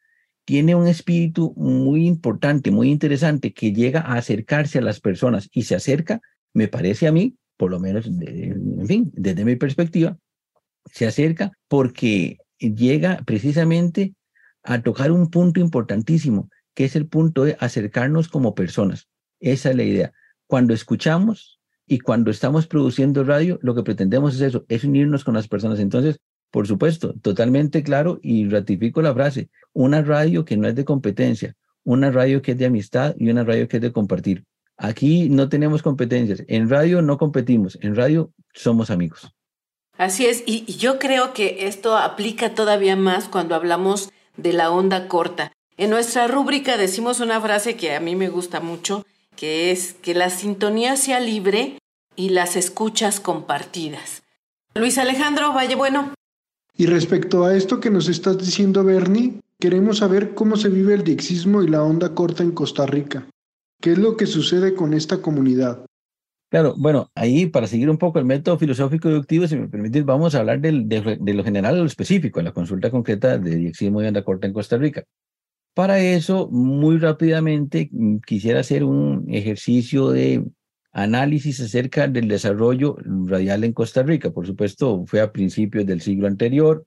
tiene 0.46 0.74
un 0.74 0.88
espíritu 0.88 1.54
muy 1.58 2.08
importante, 2.08 2.72
muy 2.72 2.92
interesante, 2.92 3.52
que 3.52 3.74
llega 3.74 4.00
a 4.00 4.14
acercarse 4.14 4.78
a 4.78 4.84
las 4.84 5.02
personas 5.02 5.50
y 5.52 5.64
se 5.64 5.76
acerca, 5.76 6.22
me 6.54 6.70
parece 6.70 7.08
a 7.08 7.12
mí, 7.12 7.36
por 7.58 7.72
lo 7.72 7.82
menos, 7.82 8.06
en 8.08 8.88
fin, 8.88 9.12
desde 9.16 9.44
mi 9.44 9.58
perspectiva, 9.58 10.18
se 10.86 11.08
acerca 11.08 11.52
porque 11.68 12.38
llega 12.58 13.22
precisamente 13.26 14.14
a 14.64 14.82
tocar 14.82 15.12
un 15.12 15.30
punto 15.30 15.60
importantísimo, 15.60 16.50
que 16.78 16.86
es 16.86 16.96
el 16.96 17.08
punto 17.08 17.44
de 17.44 17.58
acercarnos 17.60 18.28
como 18.28 18.54
personas. 18.54 19.08
Esa 19.40 19.72
es 19.72 19.76
la 19.76 19.82
idea. 19.82 20.14
Cuando 20.46 20.76
escuchamos 20.76 21.60
y 21.88 21.98
cuando 21.98 22.30
estamos 22.30 22.68
produciendo 22.68 23.24
radio, 23.24 23.58
lo 23.64 23.74
que 23.74 23.82
pretendemos 23.82 24.36
es 24.36 24.42
eso, 24.42 24.64
es 24.70 24.84
unirnos 24.84 25.24
con 25.24 25.34
las 25.34 25.48
personas. 25.48 25.80
Entonces, 25.80 26.20
por 26.52 26.68
supuesto, 26.68 27.16
totalmente 27.20 27.82
claro 27.82 28.20
y 28.22 28.48
ratifico 28.48 29.02
la 29.02 29.16
frase, 29.16 29.50
una 29.74 30.04
radio 30.04 30.46
que 30.46 30.56
no 30.56 30.68
es 30.68 30.76
de 30.76 30.86
competencia, 30.86 31.56
una 31.84 32.12
radio 32.12 32.44
que 32.44 32.52
es 32.52 32.60
de 32.60 32.68
amistad 32.68 33.16
y 33.18 33.32
una 33.32 33.44
radio 33.44 33.68
que 33.68 33.78
es 33.78 33.82
de 33.82 33.92
compartir. 33.92 34.46
Aquí 34.78 35.30
no 35.30 35.50
tenemos 35.50 35.82
competencias. 35.82 36.44
En 36.48 36.70
radio 36.70 37.02
no 37.02 37.18
competimos. 37.18 37.80
En 37.82 37.96
radio 37.96 38.32
somos 38.54 38.92
amigos. 38.92 39.34
Así 39.98 40.28
es. 40.28 40.44
Y, 40.46 40.72
yo 40.78 41.00
creo 41.00 41.34
que 41.34 41.66
esto 41.68 41.98
aplica 41.98 42.54
todavía 42.54 42.96
más 42.96 43.30
cuando 43.30 43.56
hablamos 43.56 44.12
de 44.36 44.54
la 44.54 44.70
onda 44.70 45.08
corta. 45.08 45.57
En 45.80 45.92
nuestra 45.92 46.28
rúbrica 46.28 46.76
decimos 46.76 47.20
una 47.20 47.40
frase 47.40 47.76
que 47.76 47.94
a 47.94 48.00
mí 48.00 48.16
me 48.16 48.30
gusta 48.30 48.60
mucho, 48.60 49.06
que 49.36 49.70
es 49.70 49.94
que 49.94 50.16
la 50.16 50.32
sintonía 50.32 50.98
sea 50.98 51.20
libre 51.20 51.78
y 52.16 52.30
las 52.30 52.56
escuchas 52.56 53.20
compartidas. 53.20 54.24
Luis 54.74 54.98
Alejandro 54.98 55.54
Valle 55.54 55.76
Bueno. 55.76 56.16
Y 56.76 56.88
respecto 56.88 57.46
a 57.46 57.56
esto 57.56 57.80
que 57.80 57.92
nos 57.92 58.10
estás 58.10 58.40
diciendo, 58.40 58.84
Bernie, 58.84 59.40
queremos 59.60 60.00
saber 60.00 60.34
cómo 60.34 60.58
se 60.58 60.70
vive 60.70 60.96
el 60.96 61.04
dixismo 61.04 61.62
y 61.62 61.68
la 61.68 61.84
onda 61.84 62.16
corta 62.16 62.42
en 62.42 62.54
Costa 62.54 62.88
Rica. 62.88 63.28
¿Qué 63.80 63.92
es 63.92 64.00
lo 64.00 64.18
que 64.18 64.26
sucede 64.26 64.74
con 64.74 64.96
esta 64.96 65.22
comunidad? 65.22 65.86
Claro, 66.50 66.74
bueno, 66.76 67.12
ahí 67.14 67.46
para 67.46 67.68
seguir 67.68 67.88
un 67.92 68.00
poco 68.00 68.18
el 68.18 68.26
método 68.26 68.58
filosófico 68.58 69.10
deductivo, 69.10 69.48
si 69.48 69.56
me 69.56 69.68
permitís, 69.68 70.06
vamos 70.06 70.34
a 70.34 70.40
hablar 70.40 70.60
de, 70.60 70.72
lo 70.72 71.44
general 71.44 71.76
a 71.76 71.80
lo 71.80 71.86
específico, 71.86 72.40
en 72.40 72.46
la 72.46 72.54
consulta 72.54 72.90
concreta 72.90 73.38
de 73.38 73.58
diexismo 73.58 74.02
y 74.02 74.24
corta 74.24 74.48
en 74.48 74.54
Costa 74.54 74.78
Rica. 74.78 75.04
Para 75.78 76.00
eso, 76.00 76.50
muy 76.50 76.98
rápidamente, 76.98 77.88
mm, 77.92 78.18
quisiera 78.26 78.62
hacer 78.62 78.84
un 78.84 79.26
ejercicio 79.30 80.10
de 80.10 80.44
análisis 80.92 81.60
acerca 81.60 82.08
del 82.08 82.28
desarrollo 82.28 82.98
radial 83.28 83.64
en 83.64 83.74
Costa 83.74 84.02
Rica. 84.02 84.32
Por 84.32 84.48
supuesto, 84.48 85.06
fue 85.06 85.22
a 85.22 85.32
principios 85.32 85.86
del 85.86 86.02
siglo 86.02 86.26
anterior. 86.26 86.84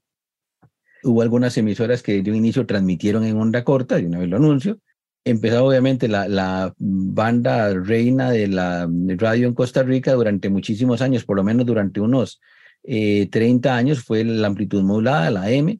Hubo 1.04 1.23
algunas 1.23 1.56
emisoras 1.56 2.02
que 2.02 2.20
de 2.20 2.32
un 2.32 2.37
inicio 2.38 2.66
transmitieron 2.66 3.23
en 3.23 3.37
onda 3.37 3.62
corta, 3.62 4.00
y 4.00 4.06
una 4.06 4.18
vez 4.18 4.28
lo 4.28 4.38
anuncio, 4.38 4.80
empezó 5.25 5.64
obviamente 5.64 6.09
la, 6.09 6.26
la, 6.26 6.75
banda 6.76 7.73
reina 7.73 8.32
de 8.32 8.49
la 8.49 8.90
radio 9.18 9.47
en 9.47 9.54
Costa 9.54 9.85
Rica 9.85 10.14
durante 10.14 10.49
muchísimos 10.50 11.00
años, 11.00 11.25
por 11.25 11.37
lo 11.37 11.44
menos 11.44 11.64
durante 11.64 12.00
unos 12.00 12.40
30 12.82 13.68
eh, 13.68 13.73
años, 13.73 14.02
fue 14.02 14.25
la 14.25 14.49
amplitud 14.49 14.82
modulada, 14.82 15.30
la 15.30 15.49
M, 15.49 15.78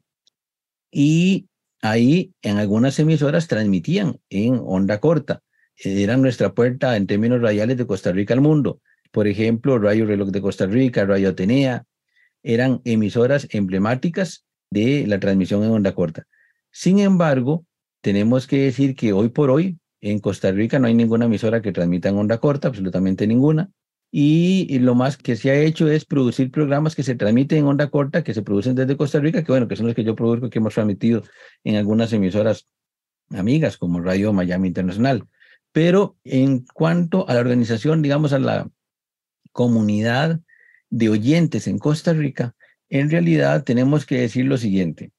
y 0.93 1.49
ahí 1.81 2.33
en 2.41 2.57
algunas 2.57 2.97
emisoras 2.99 3.47
transmitían 3.47 4.19
en 4.29 4.59
onda 4.63 4.99
corta. 4.99 5.41
Era 5.75 6.17
nuestra 6.17 6.53
puerta 6.53 6.95
en 6.95 7.07
términos 7.07 7.41
radiales 7.41 7.77
de 7.77 7.87
Costa 7.87 8.11
Rica 8.11 8.33
al 8.33 8.41
mundo. 8.41 8.81
Por 9.11 9.27
ejemplo, 9.27 9.79
Radio 9.79 10.05
Reloj 10.05 10.29
de 10.29 10.41
Costa 10.41 10.67
Rica, 10.67 11.05
Radio 11.05 11.29
Atenea, 11.29 11.85
eran 12.43 12.81
emisoras 12.85 13.47
emblemáticas 13.51 14.45
de 14.69 15.05
la 15.07 15.19
transmisión 15.19 15.63
en 15.63 15.71
onda 15.71 15.93
corta. 15.93 16.27
Sin 16.71 16.99
embargo, 16.99 17.65
tenemos 18.01 18.47
que 18.47 18.63
decir 18.63 18.95
que 18.95 19.13
hoy 19.13 19.29
por 19.29 19.49
hoy 19.49 19.77
en 19.99 20.19
Costa 20.19 20.51
Rica 20.51 20.79
no 20.79 20.87
hay 20.87 20.93
ninguna 20.93 21.25
emisora 21.25 21.61
que 21.61 21.71
transmita 21.71 22.09
en 22.09 22.17
onda 22.17 22.37
corta, 22.39 22.67
absolutamente 22.67 23.27
ninguna. 23.27 23.69
Y, 24.11 24.79
lo 24.79 24.93
más 24.93 25.15
que 25.15 25.37
se 25.37 25.51
ha 25.51 25.55
hecho 25.55 25.89
es 25.89 26.05
producir 26.05 26.51
programas 26.51 26.95
que 26.95 27.03
se 27.03 27.15
transmiten 27.15 27.59
en 27.59 27.65
onda 27.65 27.89
corta, 27.89 28.23
que 28.23 28.33
se 28.33 28.41
producen 28.41 28.75
desde 28.75 28.97
Costa 28.97 29.19
Rica, 29.19 29.43
que 29.43 29.51
bueno, 29.51 29.67
que 29.67 29.77
son 29.77 29.85
los 29.85 29.95
que 29.95 30.03
yo 30.03 30.15
produzco, 30.15 30.49
que 30.49 30.59
hemos 30.59 30.73
transmitido 30.73 31.23
en 31.63 31.75
algunas 31.75 32.11
emisoras 32.11 32.67
amigas 33.29 33.77
como 33.77 34.01
Radio 34.01 34.33
Miami 34.33 34.67
Internacional. 34.67 35.27
Pero 35.71 36.17
en 36.25 36.65
cuanto 36.73 37.27
a 37.29 37.33
la 37.35 37.39
organización, 37.39 38.01
digamos, 38.01 38.33
a 38.33 38.39
la 38.39 38.69
comunidad 39.53 40.41
de 40.89 41.09
oyentes 41.09 41.67
en 41.67 41.79
Costa 41.79 42.11
Rica, 42.11 42.53
en 42.89 43.09
realidad 43.09 43.63
tenemos 43.63 44.05
que 44.05 44.19
decir 44.19 44.45
lo 44.45 44.57
siguiente 44.57 45.13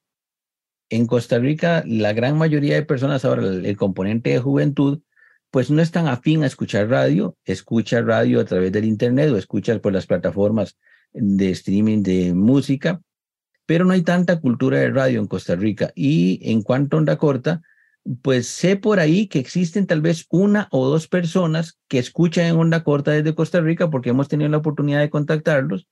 en 0.93 1.07
Costa 1.07 1.39
Rica 1.39 1.83
la 1.87 2.13
gran 2.13 2.37
mayoría 2.37 2.75
de 2.75 2.83
personas 2.83 3.25
ahora, 3.25 3.43
el, 3.43 3.77
componente 3.79 4.31
de 4.31 4.39
juventud, 4.39 5.01
pues 5.53 5.71
no 5.71 5.83
están 5.83 6.09
afín 6.09 6.43
a 6.43 6.47
escuchar 6.47 6.89
radio, 6.89 7.37
escucha 7.45 8.01
radio 8.01 8.41
a 8.41 8.45
través 8.47 8.73
del 8.73 8.87
Internet 8.87 9.31
o 9.31 9.37
escucha 9.37 9.79
por 9.81 9.93
las 9.93 10.07
plataformas 10.07 10.79
de 11.13 11.51
streaming 11.51 12.03
de 12.03 12.33
música, 12.33 13.03
pero 13.67 13.85
no 13.85 13.93
hay 13.93 14.01
tanta 14.01 14.41
cultura 14.41 14.79
de 14.79 14.91
radio 14.91 15.21
en 15.21 15.27
Costa 15.27 15.55
Rica. 15.55 15.93
Y 15.95 16.41
en 16.51 16.63
cuanto 16.63 16.97
a 16.97 17.01
onda 17.01 17.19
corta, 17.19 17.61
pues 18.23 18.47
sé 18.47 18.77
por 18.77 18.99
ahí 18.99 19.27
que 19.27 19.41
existen 19.41 19.87
tal 19.87 20.01
vez 20.01 20.25
una 20.31 20.69
o 20.71 20.89
dos 20.89 21.07
personas 21.07 21.79
que 21.87 21.99
escuchan 21.99 22.47
en 22.47 22.57
onda 22.57 22.83
corta 22.83 23.11
desde 23.11 23.35
Costa 23.35 23.61
Rica 23.61 23.91
porque 23.91 24.09
hemos 24.09 24.29
tenido 24.29 24.49
la 24.49 24.57
oportunidad 24.57 25.01
de 25.01 25.11
contactarlos 25.11 25.87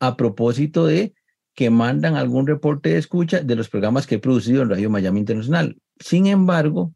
a 0.00 0.16
propósito 0.16 0.86
de 0.86 1.14
que 1.54 1.70
mandan 1.70 2.16
algún 2.16 2.48
reporte 2.48 2.88
de 2.88 2.98
escucha 2.98 3.42
de 3.42 3.54
los 3.54 3.68
programas 3.68 4.08
que 4.08 4.16
he 4.16 4.18
producido 4.18 4.62
en 4.62 4.70
Radio 4.70 4.90
Miami 4.90 5.20
Internacional. 5.20 5.78
Sin 6.00 6.26
embargo, 6.26 6.92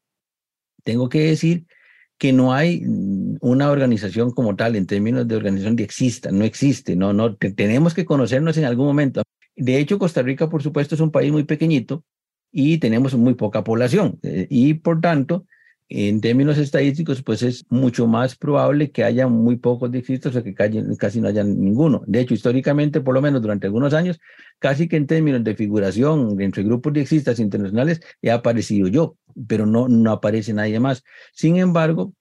tengo 0.82 1.08
que 1.08 1.20
decir 1.20 1.64
que 2.18 2.32
no 2.32 2.52
hay 2.52 2.82
una 3.40 3.70
organización 3.70 4.32
como 4.32 4.56
tal 4.56 4.74
en 4.74 4.86
términos 4.86 5.26
de 5.26 5.36
organización 5.36 5.76
de 5.76 5.84
exista, 5.84 6.32
no 6.32 6.44
existe, 6.44 6.96
no, 6.96 7.12
no, 7.12 7.36
tenemos 7.36 7.94
que 7.94 8.04
conocernos 8.04 8.56
en 8.56 8.64
algún 8.64 8.86
momento. 8.86 9.22
De 9.54 9.78
hecho, 9.78 9.98
Costa 9.98 10.22
Rica, 10.22 10.48
por 10.50 10.62
supuesto, 10.62 10.96
es 10.96 11.00
un 11.00 11.12
país 11.12 11.30
muy 11.30 11.44
pequeñito 11.44 12.04
y 12.50 12.78
tenemos 12.78 13.14
muy 13.14 13.34
poca 13.34 13.62
población 13.62 14.18
eh, 14.22 14.46
y 14.50 14.74
por 14.74 15.00
tanto, 15.00 15.46
en 15.90 16.20
términos 16.20 16.58
estadísticos, 16.58 17.22
pues 17.22 17.42
es 17.42 17.64
mucho 17.70 18.06
más 18.06 18.36
probable 18.36 18.90
que 18.90 19.04
haya 19.04 19.26
muy 19.26 19.56
pocos 19.56 19.90
distritos 19.90 20.36
o 20.36 20.42
que 20.42 20.54
casi 20.54 21.20
no 21.20 21.28
haya 21.28 21.42
ninguno. 21.44 22.02
De 22.06 22.20
hecho, 22.20 22.34
históricamente, 22.34 23.00
por 23.00 23.14
lo 23.14 23.22
menos 23.22 23.40
durante 23.40 23.66
algunos 23.66 23.94
años, 23.94 24.20
casi 24.58 24.86
que 24.86 24.96
en 24.96 25.06
términos 25.06 25.42
de 25.44 25.56
figuración 25.56 26.38
entre 26.40 26.62
grupos 26.62 26.92
diexistas 26.92 27.38
internacionales 27.40 28.00
he 28.20 28.30
aparecido 28.30 28.88
yo, 28.88 29.16
pero 29.46 29.64
no, 29.64 29.88
no 29.88 30.12
aparece 30.12 30.52
nadie 30.52 30.78
más. 30.78 31.04
Sin 31.32 31.56
embargo, 31.56 32.12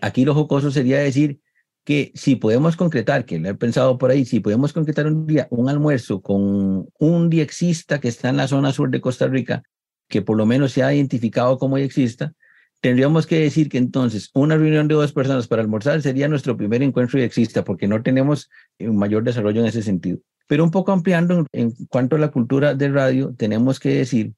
aquí 0.00 0.24
lo 0.24 0.34
jocoso 0.34 0.70
sería 0.70 0.98
decir 0.98 1.40
que 1.84 2.12
si 2.14 2.36
podemos 2.36 2.76
concretar, 2.76 3.26
que 3.26 3.38
lo 3.38 3.50
he 3.50 3.54
pensado 3.54 3.98
por 3.98 4.10
ahí, 4.10 4.24
si 4.24 4.40
podemos 4.40 4.72
concretar 4.72 5.06
un 5.06 5.26
día 5.26 5.46
un 5.50 5.68
almuerzo 5.68 6.22
con 6.22 6.88
un 6.98 7.30
diexista 7.30 8.00
que 8.00 8.08
está 8.08 8.30
en 8.30 8.38
la 8.38 8.48
zona 8.48 8.72
sur 8.72 8.90
de 8.90 9.02
Costa 9.02 9.28
Rica, 9.28 9.62
que 10.08 10.22
por 10.22 10.36
lo 10.36 10.46
menos 10.46 10.72
se 10.72 10.82
ha 10.82 10.94
identificado 10.94 11.58
como 11.58 11.76
diexista, 11.76 12.32
tendríamos 12.80 13.26
que 13.26 13.40
decir 13.40 13.68
que 13.68 13.78
entonces 13.78 14.30
una 14.34 14.56
reunión 14.56 14.88
de 14.88 14.94
dos 14.94 15.12
personas 15.12 15.48
para 15.48 15.62
almorzar 15.62 16.02
sería 16.02 16.28
nuestro 16.28 16.56
primer 16.56 16.82
encuentro 16.82 17.18
y 17.18 17.22
exista, 17.22 17.64
porque 17.64 17.88
no 17.88 18.02
tenemos 18.02 18.50
un 18.78 18.96
mayor 18.96 19.24
desarrollo 19.24 19.60
en 19.60 19.66
ese 19.66 19.82
sentido. 19.82 20.18
Pero 20.46 20.64
un 20.64 20.70
poco 20.70 20.92
ampliando 20.92 21.46
en 21.52 21.72
cuanto 21.88 22.16
a 22.16 22.18
la 22.18 22.30
cultura 22.30 22.74
de 22.74 22.88
radio, 22.88 23.34
tenemos 23.36 23.80
que 23.80 23.90
decir 23.90 24.34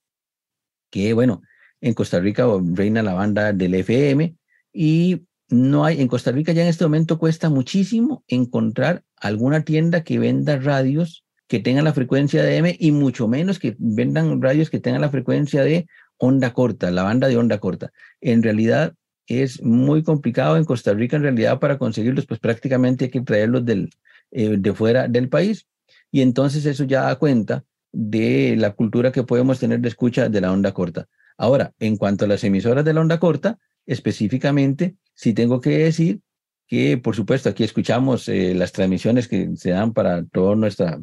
que, 0.91 1.13
bueno, 1.13 1.43
en 1.81 1.95
Costa 1.95 2.21
Rica 2.21 2.47
reina 2.75 3.03
la 3.03 3.15
banda 3.15 3.53
del 3.53 3.75
FM 3.75 4.35
y 4.73 5.23
no 5.51 5.85
hay, 5.85 6.01
en 6.01 6.09
Costa 6.09 6.33
Rica 6.33 6.53
ya 6.53 6.63
en 6.63 6.69
este 6.69 6.85
momento 6.85 7.19
cuesta 7.19 7.49
muchísimo 7.49 8.25
encontrar 8.29 9.05
alguna 9.17 9.63
tienda 9.63 10.05
que 10.05 10.19
venda 10.19 10.59
radios 10.59 11.25
que 11.47 11.61
tengan 11.61 11.85
la 11.85 11.95
frecuencia 11.95 12.43
de 12.43 12.57
M 12.57 12.77
y 12.79 12.93
mucho 12.93 13.27
menos 13.27 13.59
que 13.59 13.75
vendan 13.79 14.43
radios 14.43 14.69
que 14.69 14.81
tengan 14.81 15.01
la 15.01 15.09
frecuencia 15.09 15.63
de 15.63 15.87
onda 16.19 16.53
corta, 16.53 16.91
la 16.91 17.03
banda 17.03 17.29
de 17.29 17.37
onda 17.37 17.59
corta. 17.59 17.93
En 18.21 18.43
realidad 18.43 18.95
es 19.27 19.63
muy 19.63 20.03
complicado 20.03 20.57
en 20.57 20.65
Costa 20.65 20.95
Rica, 20.95 21.17
en 21.17 21.23
realidad 21.23 21.59
para 21.59 21.79
conseguirlos, 21.79 22.27
pues 22.27 22.41
prácticamente 22.41 23.07
hay 23.07 23.11
que 23.11 23.21
traerlos 23.21 23.65
del, 23.65 23.91
eh, 24.31 24.57
de 24.59 24.75
fuera 24.75 25.09
del 25.09 25.29
país. 25.29 25.67
Y 26.11 26.23
entonces 26.23 26.65
eso 26.67 26.85
ya 26.85 27.03
da 27.03 27.17
cuenta 27.17 27.65
de 27.93 28.57
la 28.57 28.73
cultura 28.73 29.13
que 29.13 29.23
podemos 29.23 29.59
tener 29.59 29.81
de 29.81 29.89
escucha 29.89 30.29
de 30.29 30.41
la 30.41 30.53
onda 30.53 30.73
corta. 30.73 31.09
Ahora, 31.37 31.73
en 31.79 31.97
cuanto 31.97 32.25
a 32.25 32.29
las 32.29 32.45
emisoras 32.45 32.85
de 32.85 32.93
la 32.93 33.01
onda 33.01 33.21
corta, 33.21 33.59
específicamente, 33.87 34.97
sí 35.15 35.33
tengo 35.33 35.61
que 35.61 35.71
decir 35.71 36.21
que, 36.67 36.99
por 36.99 37.17
supuesto, 37.17 37.49
aquí 37.49 37.65
escuchamos 37.65 38.29
eh, 38.29 38.55
las 38.55 38.73
transmisiones 38.73 39.29
que 39.29 39.51
se 39.57 39.71
dan 39.71 39.93
para 39.93 40.25
todo 40.25 40.55
nuestra, 40.55 41.01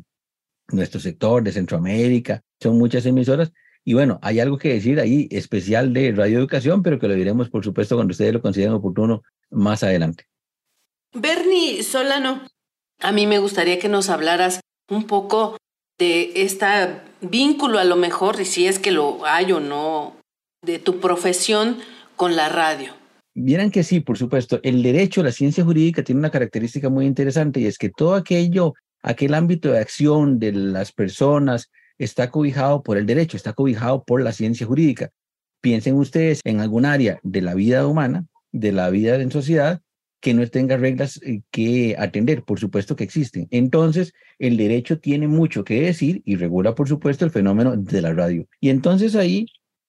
nuestro 0.69 0.99
sector 0.99 1.43
de 1.43 1.51
Centroamérica, 1.51 2.43
son 2.59 2.77
muchas 2.77 3.05
emisoras, 3.05 3.51
y 3.87 3.93
bueno, 3.93 4.19
hay 4.23 4.39
algo 4.39 4.57
que 4.57 4.73
decir 4.73 4.99
ahí 4.99 5.27
especial 5.29 5.93
de 5.93 6.11
radioeducación, 6.11 6.81
pero 6.81 6.99
que 6.99 7.07
lo 7.07 7.13
diremos, 7.13 7.51
por 7.51 7.63
supuesto, 7.63 7.95
cuando 7.95 8.13
ustedes 8.13 8.33
lo 8.33 8.41
consideren 8.41 8.73
oportuno 8.73 9.21
más 9.51 9.83
adelante. 9.83 10.25
Bernie 11.13 11.83
Solano, 11.83 12.41
a 12.99 13.11
mí 13.11 13.27
me 13.27 13.37
gustaría 13.37 13.77
que 13.77 13.87
nos 13.87 14.09
hablaras 14.09 14.59
un 14.89 15.05
poco 15.05 15.57
de 15.99 16.31
este 16.35 16.65
vínculo, 17.21 17.77
a 17.77 17.83
lo 17.83 17.95
mejor, 17.95 18.41
y 18.41 18.45
si 18.45 18.65
es 18.65 18.79
que 18.79 18.91
lo 18.91 19.23
hay 19.23 19.51
o 19.51 19.59
no, 19.59 20.17
de 20.63 20.79
tu 20.79 20.99
profesión 20.99 21.77
con 22.15 22.35
la 22.35 22.49
radio. 22.49 22.91
Vieran 23.35 23.69
que 23.69 23.83
sí, 23.83 23.99
por 23.99 24.17
supuesto. 24.17 24.59
El 24.63 24.81
derecho, 24.81 25.21
la 25.21 25.31
ciencia 25.31 25.63
jurídica 25.63 26.03
tiene 26.03 26.19
una 26.19 26.31
característica 26.31 26.89
muy 26.89 27.05
interesante 27.05 27.59
y 27.59 27.67
es 27.67 27.77
que 27.77 27.89
todo 27.89 28.15
aquello, 28.15 28.73
aquel 29.03 29.35
ámbito 29.35 29.71
de 29.71 29.79
acción 29.79 30.39
de 30.39 30.53
las 30.53 30.91
personas, 30.91 31.69
está 31.97 32.31
cobijado 32.31 32.83
por 32.83 32.97
el 32.97 33.05
derecho, 33.05 33.37
está 33.37 33.53
cobijado 33.53 34.03
por 34.03 34.21
la 34.21 34.31
ciencia 34.31 34.65
jurídica. 34.65 35.11
Piensen 35.61 35.95
ustedes 35.95 36.41
en 36.43 36.59
algún 36.59 36.85
área 36.85 37.19
de 37.23 37.41
la 37.41 37.53
vida 37.53 37.87
humana, 37.87 38.25
de 38.51 38.71
la 38.71 38.89
vida 38.89 39.15
en 39.15 39.31
sociedad, 39.31 39.81
que 40.19 40.33
no 40.33 40.47
tenga 40.47 40.77
reglas 40.77 41.19
eh, 41.23 41.41
que 41.51 41.95
atender, 41.99 42.43
por 42.43 42.59
supuesto 42.59 42.95
que 42.95 43.03
existen. 43.03 43.47
Entonces, 43.51 44.13
el 44.39 44.57
derecho 44.57 44.99
tiene 44.99 45.27
mucho 45.27 45.63
que 45.63 45.81
decir 45.81 46.21
y 46.25 46.35
regula, 46.35 46.73
por 46.73 46.87
supuesto, 46.87 47.25
el 47.25 47.31
fenómeno 47.31 47.75
de 47.75 48.01
la 48.01 48.13
radio. 48.13 48.47
Y 48.59 48.69
entonces 48.69 49.15
ahí 49.15 49.45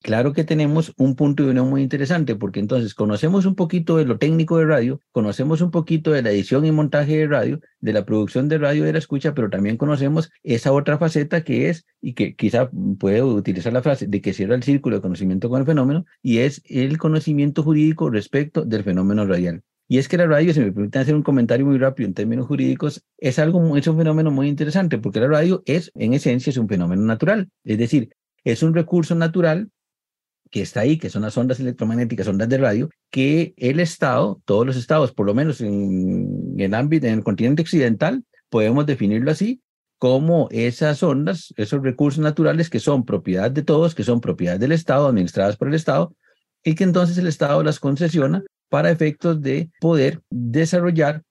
Claro 0.06 0.32
que 0.32 0.44
tenemos 0.44 0.92
un 0.98 1.16
punto 1.16 1.42
de 1.42 1.50
unión 1.50 1.68
muy 1.68 1.82
interesante 1.82 2.36
porque 2.36 2.60
entonces 2.60 2.94
conocemos 2.94 3.44
un 3.44 3.56
poquito 3.56 3.96
de 3.96 4.04
lo 4.04 4.18
técnico 4.18 4.56
de 4.56 4.64
radio, 4.64 5.00
conocemos 5.10 5.60
un 5.62 5.72
poquito 5.72 6.12
de 6.12 6.22
la 6.22 6.30
edición 6.30 6.64
y 6.64 6.70
montaje 6.70 7.16
de 7.16 7.26
radio, 7.26 7.60
de 7.80 7.92
la 7.92 8.04
producción 8.04 8.48
de 8.48 8.58
radio 8.58 8.84
de 8.84 8.92
la 8.92 9.00
escucha, 9.00 9.34
pero 9.34 9.50
también 9.50 9.76
conocemos 9.76 10.30
esa 10.44 10.70
otra 10.72 10.96
faceta 10.98 11.42
que 11.42 11.70
es, 11.70 11.86
y 12.00 12.12
que 12.12 12.36
quizá 12.36 12.70
puedo 13.00 13.26
utilizar 13.34 13.72
la 13.72 13.82
frase, 13.82 14.06
de 14.06 14.20
que 14.20 14.32
cierra 14.32 14.54
el 14.54 14.62
círculo 14.62 14.94
de 14.94 15.02
conocimiento 15.02 15.48
con 15.48 15.58
el 15.58 15.66
fenómeno, 15.66 16.04
y 16.22 16.38
es 16.38 16.62
el 16.66 16.98
conocimiento 16.98 17.64
jurídico 17.64 18.08
respecto 18.08 18.64
del 18.64 18.84
fenómeno 18.84 19.26
radial. 19.26 19.64
Y 19.88 19.98
es 19.98 20.06
que 20.06 20.18
la 20.18 20.28
radio, 20.28 20.54
si 20.54 20.60
me 20.60 20.70
permiten 20.70 21.02
hacer 21.02 21.16
un 21.16 21.24
comentario 21.24 21.66
muy 21.66 21.78
rápido 21.78 22.06
en 22.06 22.14
términos 22.14 22.46
jurídicos, 22.46 23.04
es 23.18 23.40
algo, 23.40 23.76
es 23.76 23.88
un 23.88 23.98
fenómeno 23.98 24.30
muy 24.30 24.46
interesante 24.46 24.98
porque 24.98 25.18
la 25.18 25.26
radio 25.26 25.64
es, 25.66 25.90
en 25.96 26.14
esencia, 26.14 26.50
es 26.50 26.58
un 26.58 26.68
fenómeno 26.68 27.02
natural. 27.02 27.48
Es 27.64 27.78
decir, 27.78 28.10
es 28.44 28.62
un 28.62 28.72
recurso 28.72 29.16
natural 29.16 29.72
que 30.50 30.62
está 30.62 30.80
ahí, 30.80 30.98
que 30.98 31.10
son 31.10 31.22
las 31.22 31.36
ondas 31.36 31.60
electromagnéticas, 31.60 32.28
ondas 32.28 32.48
de 32.48 32.58
radio, 32.58 32.90
que 33.10 33.54
el 33.56 33.80
Estado, 33.80 34.40
todos 34.44 34.66
los 34.66 34.76
estados, 34.76 35.12
por 35.12 35.26
lo 35.26 35.34
menos 35.34 35.60
en 35.60 36.54
el 36.58 36.74
ámbito, 36.74 37.06
en 37.06 37.14
el 37.14 37.24
continente 37.24 37.62
occidental, 37.62 38.24
podemos 38.48 38.86
definirlo 38.86 39.30
así, 39.30 39.60
como 39.98 40.48
esas 40.50 41.02
ondas, 41.02 41.54
esos 41.56 41.82
recursos 41.82 42.22
naturales 42.22 42.68
que 42.70 42.80
son 42.80 43.04
propiedad 43.04 43.50
de 43.50 43.62
todos, 43.62 43.94
que 43.94 44.04
son 44.04 44.20
propiedad 44.20 44.58
del 44.58 44.72
Estado, 44.72 45.08
administradas 45.08 45.56
por 45.56 45.68
el 45.68 45.74
Estado, 45.74 46.14
y 46.62 46.74
que 46.74 46.84
entonces 46.84 47.16
el 47.18 47.26
Estado 47.26 47.62
las 47.62 47.80
concesiona 47.80 48.42
para 48.68 48.90
efectos 48.90 49.40
de 49.40 49.70
poder 49.80 50.20
desarrollar 50.30 51.22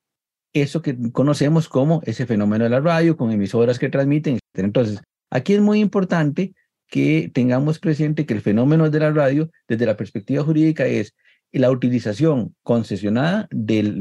eso 0.52 0.80
que 0.82 0.96
conocemos 1.12 1.68
como 1.68 2.00
ese 2.04 2.26
fenómeno 2.26 2.64
de 2.64 2.70
la 2.70 2.80
radio, 2.80 3.16
con 3.16 3.30
emisoras 3.30 3.78
que 3.78 3.90
transmiten, 3.90 4.38
Entonces, 4.54 5.02
aquí 5.30 5.54
es 5.54 5.60
muy 5.60 5.80
importante 5.80 6.54
que 6.88 7.30
tengamos 7.32 7.78
presente 7.78 8.26
que 8.26 8.34
el 8.34 8.40
fenómeno 8.40 8.90
de 8.90 9.00
la 9.00 9.12
radio, 9.12 9.50
desde 9.68 9.86
la 9.86 9.96
perspectiva 9.96 10.44
jurídica, 10.44 10.86
es 10.86 11.14
la 11.52 11.70
utilización 11.70 12.54
concesionada 12.62 13.48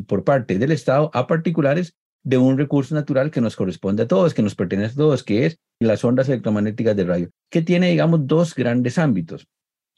por 0.08 0.24
parte 0.24 0.58
del 0.58 0.71
Estado 0.71 1.10
a 1.13 1.28
particulares 1.28 1.95
de 2.24 2.38
un 2.38 2.58
recurso 2.58 2.95
natural 2.95 3.30
que 3.30 3.39
nos 3.39 3.56
corresponde 3.56 4.04
a 4.04 4.08
todos, 4.08 4.34
que 4.34 4.41
nos 4.41 4.56
pertenece 4.56 4.93
a 4.93 4.98
todos, 4.98 5.24
que 5.24 5.45
es 5.45 5.60
las 5.80 6.04
ondas 6.04 6.28
electromagnéticas 6.28 6.95
de 6.95 7.06
radio, 7.06 7.30
que 7.50 7.62
tiene, 7.62 7.91
digamos, 7.91 8.26
dos 8.26 8.56
grandes 8.56 8.98
ámbitos. 8.98 9.48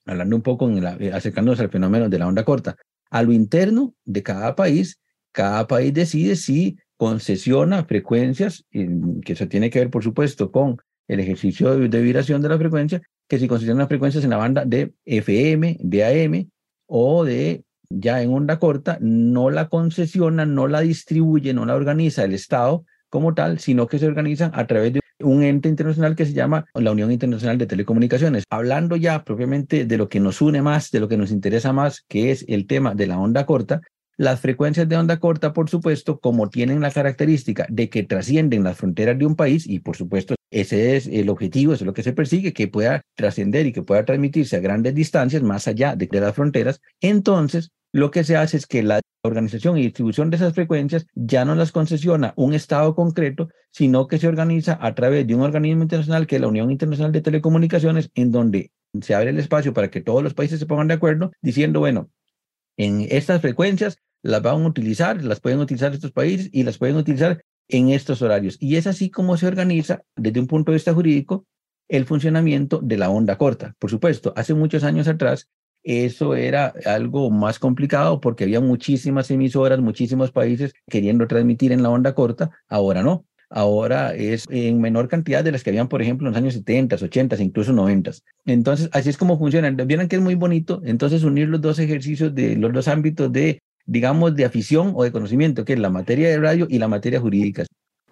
Hablando 0.06 0.36
un 0.36 0.41
poco, 0.41 0.67
en 0.67 0.84
la, 0.84 0.97
acercándonos 1.13 1.60
al 1.60 1.69
fenómeno 1.69 2.10
de 2.10 2.19
la 2.19 2.28
onda 2.28 2.43
corta. 2.43 2.76
A 3.10 3.23
lo 3.23 3.32
interno 3.32 3.95
de 4.04 4.23
cada 4.23 4.56
país, 4.56 5.00
cada 5.32 5.67
país 5.67 5.93
decide 5.93 6.36
si 6.36 6.78
concesiona 6.97 7.86
frecuencias, 7.86 8.65
que 8.71 9.34
eso 9.34 9.47
tiene 9.47 9.69
que 9.69 9.80
ver, 9.80 9.89
por 9.89 10.04
supuesto, 10.04 10.52
con 10.52 10.78
el 11.07 11.19
ejercicio 11.19 11.77
de, 11.77 12.01
vibración 12.01 12.41
de 12.41 12.49
la 12.49 12.57
frecuencia, 12.57 13.01
que 13.27 13.39
si 13.39 13.47
consideran 13.47 13.79
las 13.79 13.87
frecuencias 13.87 14.23
en 14.23 14.29
la 14.29 14.37
banda 14.37 14.65
de 14.65 14.93
FM, 15.05 15.77
de 15.79 16.05
AM 16.05 16.49
o 16.87 17.23
de 17.23 17.63
ya 17.89 18.21
en 18.21 18.33
onda 18.33 18.59
corta, 18.59 18.97
no 19.01 19.49
la 19.49 19.69
concesiona, 19.69 20.45
no 20.45 20.67
la 20.67 20.81
distribuye, 20.81 21.53
no 21.53 21.65
la 21.65 21.75
organiza 21.75 22.23
el 22.23 22.33
Estado 22.33 22.85
como 23.09 23.33
tal, 23.33 23.59
sino 23.59 23.87
que 23.87 23.99
se 23.99 24.07
organizan 24.07 24.51
a 24.53 24.67
través 24.67 24.93
de 24.93 25.01
un 25.19 25.43
ente 25.43 25.69
internacional 25.69 26.15
que 26.15 26.25
se 26.25 26.33
llama 26.33 26.65
la 26.73 26.91
Unión 26.91 27.11
Internacional 27.11 27.57
de 27.57 27.65
Telecomunicaciones. 27.65 28.43
Hablando 28.49 28.95
ya 28.95 29.23
propiamente 29.23 29.85
de 29.85 29.97
lo 29.97 30.09
que 30.09 30.19
nos 30.19 30.41
une 30.41 30.61
más, 30.61 30.91
de 30.91 30.99
lo 30.99 31.07
que 31.07 31.17
nos 31.17 31.31
interesa 31.31 31.73
más, 31.73 32.03
que 32.07 32.31
es 32.31 32.45
el 32.47 32.67
tema 32.67 32.93
de 32.93 33.07
la 33.07 33.17
onda 33.17 33.45
corta, 33.45 33.81
las 34.17 34.41
frecuencias 34.41 34.89
de 34.89 34.97
onda 34.97 35.19
corta, 35.19 35.53
por 35.53 35.69
supuesto, 35.69 36.19
como 36.19 36.49
tienen 36.49 36.82
la 36.82 36.91
característica 36.91 37.67
de 37.69 37.89
que 37.89 38.03
trascienden 38.03 38.63
las 38.63 38.77
fronteras 38.77 39.17
de 39.17 39.25
un 39.27 39.36
país, 39.36 39.67
y 39.67 39.80
por 39.80 39.95
supuesto 39.95 40.36
ese 40.49 40.95
es 40.95 41.08
el 41.08 41.30
objetivo, 41.30 41.73
eso 41.73 41.84
es 41.84 41.86
lo 41.86 41.93
que 41.93 42.03
se 42.03 42.13
persigue, 42.13 42.51
que 42.51 42.67
pueda 42.67 43.03
trascender 43.15 43.67
y 43.67 43.73
que 43.73 43.84
pueda 43.84 44.06
transmitirse 44.06 44.56
a 44.56 44.60
grandes 44.60 44.95
distancias 44.95 45.43
más 45.43 45.67
allá 45.67 45.95
de, 45.95 46.10
las 46.12 46.36
fronteras, 46.36 46.82
entonces 46.99 47.69
lo 47.93 48.12
que 48.12 48.23
se 48.23 48.36
hace 48.36 48.58
es 48.58 48.65
que 48.65 48.84
la 48.84 49.01
organización 49.23 49.77
y 49.77 49.84
distribución 49.84 50.30
de 50.30 50.38
esas 50.38 50.53
frecuencias 50.53 51.06
ya 51.13 51.45
no 51.45 51.56
las 51.56 51.71
concesiona 51.71 52.34
un 52.36 52.53
Estado 52.53 52.95
concreto, 52.95 53.49
sino 53.71 54.08
que 54.08 54.17
se 54.17 54.27
organiza 54.27 54.77
a 54.82 54.95
través 54.95 55.27
de 55.27 55.36
un 55.36 55.41
organismo 55.41 55.84
internacional 55.84 56.27
que 56.27 56.36
es 56.36 56.41
la 56.41 56.47
Unión 56.47 56.71
Internacional 56.71 57.12
de 57.12 57.21
Telecomunicaciones, 57.21 58.10
en 58.15 58.32
donde 58.32 58.71
se 59.01 59.13
abre 59.13 59.30
el 59.30 59.39
espacio 59.39 59.73
para 59.73 59.89
que 59.89 60.01
todos 60.01 60.23
los 60.23 60.34
países 60.34 60.60
se 60.60 60.65
pongan 60.65 60.88
de 60.88 60.95
acuerdo, 60.95 61.32
diciendo, 61.41 61.80
bueno, 61.80 62.10
en 62.77 63.08
estas 63.10 63.41
frecuencias 63.41 63.97
las 64.27 64.41
van 64.41 64.61
a 64.61 64.67
utilizar, 64.67 65.23
las 65.23 65.39
pueden 65.39 65.59
utilizar 65.59 65.93
estos 65.93 66.11
países 66.11 66.49
y 66.51 66.63
las 66.63 66.77
pueden 66.77 66.97
utilizar 66.97 67.41
en 67.69 67.89
estos 67.89 68.21
horarios. 68.21 68.57
Y 68.59 68.75
es 68.75 68.85
así 68.85 69.09
como 69.09 69.37
se 69.37 69.47
organiza 69.47 70.03
desde 70.17 70.41
un 70.41 70.47
punto 70.47 70.71
de 70.71 70.75
vista 70.75 70.93
jurídico 70.93 71.45
el 71.87 72.05
funcionamiento 72.05 72.81
de 72.83 72.97
la 72.97 73.09
onda 73.09 73.37
corta. 73.37 73.73
Por 73.79 73.89
supuesto, 73.89 74.33
hace 74.35 74.53
muchos 74.53 74.83
años 74.83 75.07
atrás, 75.07 75.47
eso 75.81 76.35
era 76.35 76.73
algo 76.85 77.29
más 77.29 77.57
complicado 77.57 78.19
porque 78.19 78.43
había 78.43 78.59
muchísimas 78.59 79.31
emisoras, 79.31 79.79
muchísimos 79.79 80.31
países 80.33 80.73
queriendo 80.89 81.25
transmitir 81.25 81.71
en 81.71 81.81
la 81.81 81.89
onda 81.89 82.13
corta, 82.13 82.51
ahora 82.67 83.03
no. 83.03 83.25
Ahora 83.49 84.13
es 84.13 84.43
en 84.49 84.81
menor 84.81 85.07
cantidad 85.07 85.41
de 85.41 85.53
las 85.53 85.63
que 85.63 85.69
habían, 85.69 85.87
por 85.87 86.01
ejemplo, 86.01 86.27
en 86.27 86.33
los 86.33 86.37
años 86.37 86.53
70, 86.53 86.97
80, 86.97 87.41
incluso 87.41 87.71
90. 87.71 88.11
Entonces, 88.45 88.89
así 88.91 89.09
es 89.09 89.15
como 89.15 89.39
funciona. 89.39 89.69
Vieron 89.71 90.09
que 90.09 90.17
es 90.17 90.21
muy 90.21 90.35
bonito, 90.35 90.81
entonces 90.83 91.23
unir 91.23 91.47
los 91.47 91.61
dos 91.61 91.79
ejercicios 91.79 92.35
de 92.35 92.57
los 92.57 92.73
dos 92.73 92.89
ámbitos 92.89 93.31
de, 93.31 93.61
digamos, 93.88 94.36
de 94.36 94.45
afición 94.45 94.93
o 94.95 95.04
de 95.04 95.12
conocimiento, 95.12 95.65
que 95.65 95.73
es 95.73 95.80
la 95.80 95.89
materia 95.89 96.30
de 96.30 96.38
radio 96.38 96.67
y 96.69 96.78
la 96.78 96.88
materia 96.88 97.19
jurídica. 97.19 97.65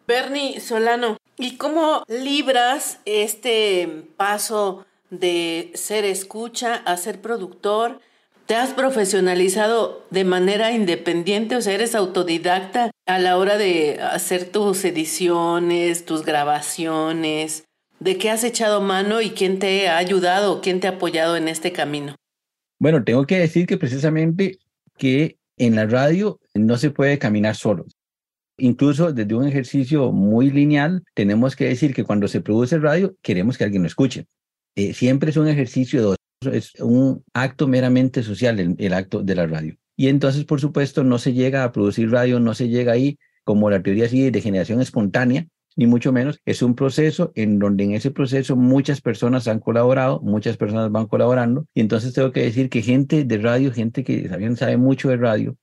Bernie 0.07 0.59
Solano, 0.59 1.17
¿y 1.37 1.57
cómo 1.57 2.03
libras 2.07 2.99
este 3.05 4.03
paso 4.17 4.85
de 5.09 5.71
ser 5.75 6.05
escucha 6.05 6.75
a 6.75 6.97
ser 6.97 7.21
productor? 7.21 7.99
¿Te 8.45 8.55
has 8.55 8.73
profesionalizado 8.73 10.05
de 10.11 10.23
manera 10.23 10.71
independiente? 10.71 11.55
O 11.55 11.61
sea, 11.61 11.73
eres 11.73 11.95
autodidacta 11.95 12.91
a 13.07 13.19
la 13.19 13.37
hora 13.37 13.57
de 13.57 13.99
hacer 13.99 14.45
tus 14.45 14.85
ediciones, 14.85 16.05
tus 16.05 16.23
grabaciones. 16.23 17.65
¿De 17.99 18.17
qué 18.17 18.29
has 18.29 18.43
echado 18.43 18.81
mano 18.81 19.21
y 19.21 19.31
quién 19.31 19.57
te 19.57 19.87
ha 19.87 19.97
ayudado, 19.97 20.61
quién 20.61 20.79
te 20.79 20.87
ha 20.87 20.91
apoyado 20.91 21.37
en 21.37 21.47
este 21.47 21.71
camino? 21.71 22.15
Bueno, 22.77 23.03
tengo 23.03 23.25
que 23.25 23.39
decir 23.39 23.65
que 23.65 23.77
precisamente 23.77 24.59
que 24.97 25.37
en 25.57 25.75
la 25.75 25.85
radio 25.85 26.39
no 26.53 26.77
se 26.77 26.91
puede 26.91 27.17
caminar 27.19 27.55
solo. 27.55 27.85
Incluso 28.57 29.11
desde 29.11 29.35
un 29.35 29.45
ejercicio 29.45 30.11
muy 30.11 30.49
lineal, 30.49 31.03
tenemos 31.13 31.55
que 31.55 31.65
decir 31.65 31.93
que 31.93 32.03
cuando 32.03 32.27
se 32.27 32.41
produce 32.41 32.79
radio, 32.79 33.15
queremos 33.21 33.57
que 33.57 33.65
alguien 33.65 33.83
lo 33.83 33.87
escuche. 33.87 34.27
Eh, 34.75 34.93
siempre 34.93 35.29
es 35.29 35.37
un 35.37 35.47
ejercicio 35.47 35.99
de 35.99 36.05
dos 36.05 36.15
es 36.51 36.73
un 36.79 37.23
acto 37.33 37.67
meramente 37.67 38.23
social, 38.23 38.59
el, 38.77 38.93
acto 38.93 39.23
de 39.23 39.35
la 39.35 39.47
radio. 39.47 39.75
Y 39.95 40.09
entonces, 40.09 40.45
por 40.45 40.59
supuesto, 40.59 41.03
no 41.03 41.17
se 41.17 41.33
llega 41.33 41.63
a 41.63 41.71
producir 41.71 42.11
radio, 42.11 42.39
no 42.39 42.53
se 42.53 42.67
llega 42.67 42.93
ahí 42.93 43.17
como 43.43 43.69
la 43.69 43.81
teoría 43.81 44.09
sigue 44.09 44.31
de 44.31 44.41
generación 44.41 44.81
espontánea, 44.81 45.47
ni 45.75 45.87
mucho 45.87 46.11
menos. 46.11 46.39
Es 46.45 46.61
un 46.61 46.75
proceso 46.75 47.31
en 47.35 47.59
donde 47.59 47.83
en 47.83 47.93
ese 47.93 48.11
proceso 48.11 48.55
muchas 48.55 49.01
personas 49.01 49.47
han 49.47 49.59
colaborado, 49.59 50.21
muchas 50.21 50.57
personas 50.57 50.91
van 50.91 51.07
colaborando. 51.07 51.65
Y 51.73 51.81
entonces 51.81 52.13
tengo 52.13 52.31
que 52.31 52.43
decir 52.43 52.69
que 52.69 52.81
gente 52.81 53.23
de 53.25 53.37
radio, 53.37 53.71
gente 53.71 54.03
que 54.03 54.29
también 54.29 54.55
sabe 54.57 54.77
mucho 54.77 55.09
de 55.09 55.17
radio, 55.17 55.57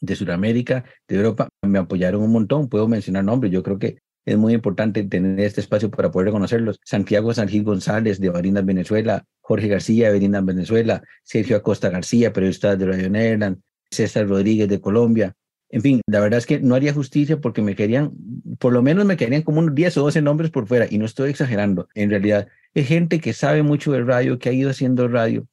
de 0.00 0.16
Sudamérica, 0.16 0.84
de 1.08 1.16
Europa, 1.16 1.48
me 1.62 1.78
apoyaron 1.78 2.22
un 2.22 2.32
montón. 2.32 2.68
Puedo 2.68 2.88
mencionar 2.88 3.24
nombres. 3.24 3.52
Yo 3.52 3.62
creo 3.62 3.78
que 3.78 3.98
es 4.26 4.36
muy 4.36 4.52
importante 4.54 5.04
tener 5.04 5.38
este 5.40 5.60
espacio 5.60 5.90
para 5.90 6.10
poder 6.10 6.26
reconocerlos. 6.26 6.80
Santiago 6.84 7.32
Sanjil 7.32 7.62
González 7.62 8.20
de 8.20 8.28
Barinas, 8.28 8.66
Venezuela, 8.66 9.24
Jorge 9.40 9.68
García 9.68 10.08
de 10.08 10.14
Barinas, 10.14 10.44
Venezuela, 10.44 11.02
Sergio 11.22 11.56
Acosta 11.56 11.90
García, 11.90 12.32
periodista 12.32 12.74
de 12.74 12.86
Radio 12.86 13.08
Nederland, 13.08 13.60
César 13.88 14.26
Rodríguez 14.28 14.68
de 14.68 14.80
Colombia. 14.80 15.34
En 15.68 15.82
fin, 15.82 16.00
la 16.06 16.20
verdad 16.20 16.38
es 16.38 16.46
que 16.46 16.60
no 16.60 16.74
haría 16.74 16.92
justicia 16.92 17.40
porque 17.40 17.60
me 17.60 17.74
querían, 17.74 18.12
por 18.58 18.72
lo 18.72 18.82
menos 18.82 19.04
me 19.04 19.16
querían 19.16 19.42
como 19.42 19.58
unos 19.58 19.74
10 19.74 19.96
o 19.98 20.02
12 20.02 20.22
nombres 20.22 20.50
por 20.50 20.66
fuera, 20.66 20.86
y 20.88 20.98
no 20.98 21.04
estoy 21.04 21.30
exagerando. 21.30 21.88
En 21.94 22.10
realidad, 22.10 22.46
es 22.74 22.86
gente 22.86 23.20
que 23.20 23.32
sabe 23.32 23.62
mucho 23.62 23.92
de 23.92 24.04
radio, 24.04 24.38
que 24.38 24.48
ha 24.48 24.52
ido 24.52 24.70
haciendo 24.70 25.08
radio 25.08 25.46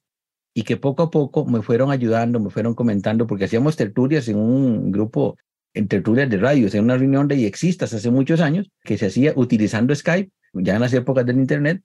y 0.54 0.62
que 0.62 0.76
poco 0.76 1.02
a 1.02 1.10
poco 1.10 1.44
me 1.46 1.62
fueron 1.62 1.90
ayudando, 1.90 2.38
me 2.38 2.50
fueron 2.50 2.74
comentando, 2.74 3.26
porque 3.26 3.46
hacíamos 3.46 3.76
tertulias 3.76 4.28
en 4.28 4.36
un 4.36 4.92
grupo 4.92 5.36
en 5.74 5.88
tertulias 5.88 6.30
de 6.30 6.36
radio, 6.36 6.68
en 6.72 6.84
una 6.84 6.96
reunión 6.96 7.26
de 7.26 7.44
Existas 7.46 7.92
hace 7.92 8.10
muchos 8.10 8.40
años, 8.40 8.70
que 8.84 8.96
se 8.96 9.06
hacía 9.06 9.32
utilizando 9.34 9.92
Skype, 9.92 10.30
ya 10.52 10.76
en 10.76 10.80
las 10.80 10.92
épocas 10.92 11.26
del 11.26 11.38
Internet, 11.38 11.82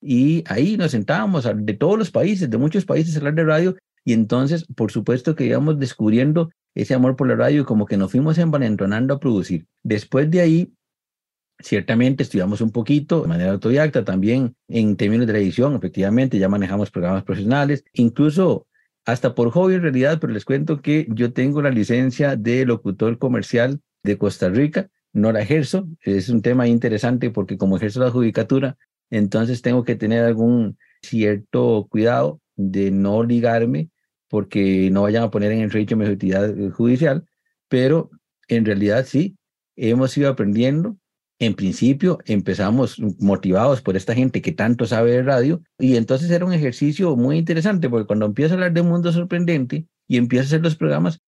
y 0.00 0.42
ahí 0.46 0.78
nos 0.78 0.92
sentábamos 0.92 1.46
de 1.54 1.74
todos 1.74 1.98
los 1.98 2.10
países, 2.10 2.48
de 2.48 2.56
muchos 2.56 2.86
países, 2.86 3.14
hablar 3.18 3.34
de 3.34 3.44
radio, 3.44 3.76
y 4.04 4.14
entonces, 4.14 4.64
por 4.74 4.90
supuesto 4.90 5.34
que 5.34 5.44
íbamos 5.44 5.78
descubriendo 5.78 6.50
ese 6.76 6.94
amor 6.94 7.16
por 7.16 7.26
la 7.26 7.34
radio 7.34 7.64
como 7.64 7.86
que 7.86 7.96
nos 7.96 8.12
fuimos 8.12 8.36
envalentonando 8.36 9.14
a 9.14 9.18
producir. 9.18 9.66
Después 9.82 10.30
de 10.30 10.42
ahí, 10.42 10.72
ciertamente 11.58 12.22
estudiamos 12.22 12.60
un 12.60 12.70
poquito 12.70 13.22
de 13.22 13.28
manera 13.28 13.52
autodidacta, 13.52 14.04
también 14.04 14.54
en 14.68 14.96
términos 14.96 15.26
de 15.26 15.32
la 15.32 15.38
edición, 15.38 15.74
efectivamente, 15.74 16.38
ya 16.38 16.50
manejamos 16.50 16.90
programas 16.90 17.24
profesionales, 17.24 17.82
incluso 17.94 18.66
hasta 19.06 19.34
por 19.34 19.50
hobby 19.50 19.76
en 19.76 19.82
realidad, 19.82 20.18
pero 20.20 20.34
les 20.34 20.44
cuento 20.44 20.82
que 20.82 21.06
yo 21.08 21.32
tengo 21.32 21.62
la 21.62 21.70
licencia 21.70 22.36
de 22.36 22.66
locutor 22.66 23.18
comercial 23.18 23.80
de 24.02 24.18
Costa 24.18 24.50
Rica, 24.50 24.90
no 25.14 25.32
la 25.32 25.40
ejerzo, 25.40 25.88
es 26.02 26.28
un 26.28 26.42
tema 26.42 26.68
interesante 26.68 27.30
porque 27.30 27.56
como 27.56 27.78
ejerzo 27.78 28.00
la 28.00 28.10
judicatura, 28.10 28.76
entonces 29.08 29.62
tengo 29.62 29.82
que 29.82 29.96
tener 29.96 30.24
algún 30.24 30.76
cierto 31.00 31.86
cuidado 31.88 32.42
de 32.54 32.90
no 32.90 33.22
ligarme 33.22 33.88
porque 34.28 34.90
no 34.90 35.02
vayan 35.02 35.24
a 35.24 35.30
poner 35.30 35.52
en 35.52 35.60
entredicho 35.60 35.96
mi 35.96 36.06
actividad 36.06 36.54
judicial, 36.72 37.24
pero 37.68 38.10
en 38.48 38.64
realidad 38.64 39.04
sí, 39.06 39.36
hemos 39.76 40.16
ido 40.16 40.30
aprendiendo. 40.30 40.96
En 41.38 41.54
principio 41.54 42.18
empezamos 42.24 42.98
motivados 43.18 43.82
por 43.82 43.94
esta 43.94 44.14
gente 44.14 44.40
que 44.40 44.52
tanto 44.52 44.86
sabe 44.86 45.10
de 45.12 45.22
radio 45.22 45.62
y 45.78 45.96
entonces 45.96 46.30
era 46.30 46.46
un 46.46 46.54
ejercicio 46.54 47.14
muy 47.14 47.36
interesante 47.36 47.90
porque 47.90 48.06
cuando 48.06 48.24
empiezo 48.24 48.54
a 48.54 48.54
hablar 48.54 48.72
de 48.72 48.80
un 48.80 48.88
mundo 48.88 49.12
sorprendente 49.12 49.86
y 50.08 50.16
empiezo 50.16 50.44
a 50.44 50.46
hacer 50.46 50.62
los 50.62 50.76
programas, 50.76 51.20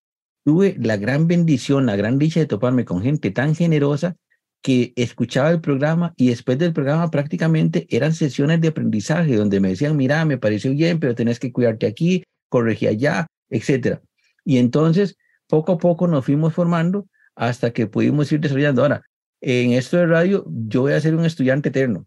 tuve 0.44 0.76
la 0.78 0.96
gran 0.96 1.26
bendición, 1.26 1.86
la 1.86 1.96
gran 1.96 2.18
dicha 2.18 2.38
de 2.38 2.46
toparme 2.46 2.84
con 2.84 3.02
gente 3.02 3.32
tan 3.32 3.56
generosa 3.56 4.14
que 4.62 4.92
escuchaba 4.96 5.50
el 5.50 5.60
programa 5.60 6.14
y 6.16 6.28
después 6.28 6.58
del 6.58 6.72
programa 6.72 7.10
prácticamente 7.10 7.86
eran 7.90 8.14
sesiones 8.14 8.60
de 8.60 8.68
aprendizaje 8.68 9.34
donde 9.34 9.58
me 9.58 9.70
decían, 9.70 9.96
mira, 9.96 10.24
me 10.24 10.38
pareció 10.38 10.70
bien, 10.72 11.00
pero 11.00 11.16
tenés 11.16 11.40
que 11.40 11.52
cuidarte 11.52 11.86
aquí, 11.86 12.22
corregí 12.48 12.86
allá, 12.86 13.26
etcétera. 13.50 14.02
Y 14.44 14.58
entonces, 14.58 15.16
poco 15.48 15.72
a 15.72 15.78
poco 15.78 16.06
nos 16.06 16.24
fuimos 16.24 16.54
formando 16.54 17.06
hasta 17.34 17.72
que 17.72 17.86
pudimos 17.86 18.30
ir 18.32 18.40
desarrollando. 18.40 18.82
Ahora, 18.82 19.02
en 19.40 19.72
esto 19.72 19.96
de 19.96 20.06
radio 20.06 20.44
yo 20.48 20.82
voy 20.82 20.92
a 20.92 21.00
ser 21.00 21.14
un 21.14 21.24
estudiante 21.24 21.68
eterno 21.68 22.06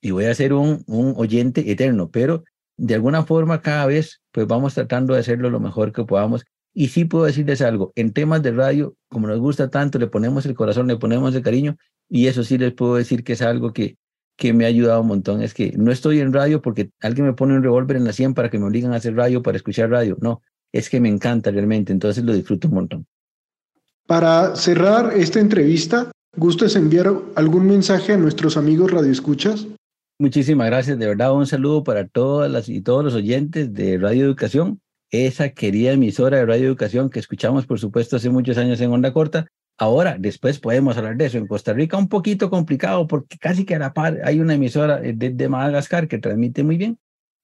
y 0.00 0.10
voy 0.10 0.24
a 0.26 0.34
ser 0.34 0.52
un, 0.52 0.82
un 0.86 1.14
oyente 1.16 1.70
eterno, 1.70 2.10
pero 2.10 2.44
de 2.76 2.94
alguna 2.94 3.24
forma 3.24 3.62
cada 3.62 3.86
vez 3.86 4.20
pues 4.32 4.46
vamos 4.46 4.74
tratando 4.74 5.14
de 5.14 5.20
hacerlo 5.20 5.50
lo 5.50 5.60
mejor 5.60 5.92
que 5.92 6.04
podamos. 6.04 6.44
Y 6.76 6.88
sí 6.88 7.04
puedo 7.04 7.24
decirles 7.24 7.62
algo, 7.62 7.92
en 7.94 8.12
temas 8.12 8.42
de 8.42 8.50
radio, 8.50 8.96
como 9.08 9.28
nos 9.28 9.38
gusta 9.38 9.70
tanto, 9.70 9.98
le 9.98 10.08
ponemos 10.08 10.44
el 10.44 10.54
corazón, 10.54 10.88
le 10.88 10.96
ponemos 10.96 11.32
el 11.34 11.42
cariño, 11.42 11.76
y 12.08 12.26
eso 12.26 12.42
sí 12.42 12.58
les 12.58 12.72
puedo 12.74 12.96
decir 12.96 13.22
que 13.22 13.34
es 13.34 13.42
algo 13.42 13.72
que, 13.72 13.96
que 14.36 14.52
me 14.52 14.64
ha 14.64 14.68
ayudado 14.68 15.00
un 15.00 15.08
montón. 15.08 15.42
Es 15.42 15.54
que 15.54 15.72
no 15.76 15.92
estoy 15.92 16.20
en 16.20 16.32
radio 16.32 16.60
porque 16.62 16.90
alguien 17.00 17.26
me 17.26 17.32
pone 17.32 17.54
un 17.54 17.62
revólver 17.62 17.96
en 17.96 18.04
la 18.04 18.12
100 18.12 18.34
para 18.34 18.50
que 18.50 18.58
me 18.58 18.66
obliguen 18.66 18.92
a 18.92 18.96
hacer 18.96 19.14
radio, 19.14 19.42
para 19.42 19.56
escuchar 19.56 19.90
radio. 19.90 20.16
No, 20.20 20.42
es 20.72 20.90
que 20.90 21.00
me 21.00 21.08
encanta 21.08 21.50
realmente, 21.50 21.92
entonces 21.92 22.24
lo 22.24 22.32
disfruto 22.32 22.68
un 22.68 22.74
montón. 22.74 23.06
Para 24.06 24.54
cerrar 24.56 25.12
esta 25.14 25.40
entrevista, 25.40 26.10
¿Gustas 26.36 26.74
enviar 26.74 27.14
algún 27.36 27.66
mensaje 27.68 28.12
a 28.12 28.16
nuestros 28.16 28.56
amigos 28.56 28.90
radioescuchas? 28.90 29.68
Muchísimas 30.18 30.66
gracias, 30.66 30.98
de 30.98 31.06
verdad 31.06 31.32
un 31.32 31.46
saludo 31.46 31.84
para 31.84 32.08
todas 32.08 32.50
las 32.50 32.68
y 32.68 32.80
todos 32.80 33.04
los 33.04 33.14
oyentes 33.14 33.72
de 33.72 33.98
Radio 33.98 34.24
Educación, 34.24 34.80
esa 35.10 35.50
querida 35.50 35.92
emisora 35.92 36.38
de 36.38 36.46
Radio 36.46 36.66
Educación 36.66 37.08
que 37.08 37.20
escuchamos 37.20 37.66
por 37.66 37.78
supuesto 37.78 38.16
hace 38.16 38.30
muchos 38.30 38.58
años 38.58 38.80
en 38.80 38.90
onda 38.90 39.12
corta. 39.12 39.46
Ahora, 39.76 40.16
después 40.18 40.60
podemos 40.60 40.96
hablar 40.96 41.16
de 41.16 41.26
eso. 41.26 41.38
En 41.38 41.46
Costa 41.46 41.72
Rica 41.72 41.96
un 41.96 42.08
poquito 42.08 42.48
complicado 42.48 43.06
porque 43.06 43.38
casi 43.38 43.64
que 43.64 43.74
a 43.74 43.78
la 43.78 43.92
par 43.92 44.20
hay 44.24 44.40
una 44.40 44.54
emisora 44.54 45.00
de, 45.00 45.48
Madagascar 45.48 46.06
que 46.06 46.18
transmite 46.18 46.62
muy 46.62 46.76
bien, 46.76 46.98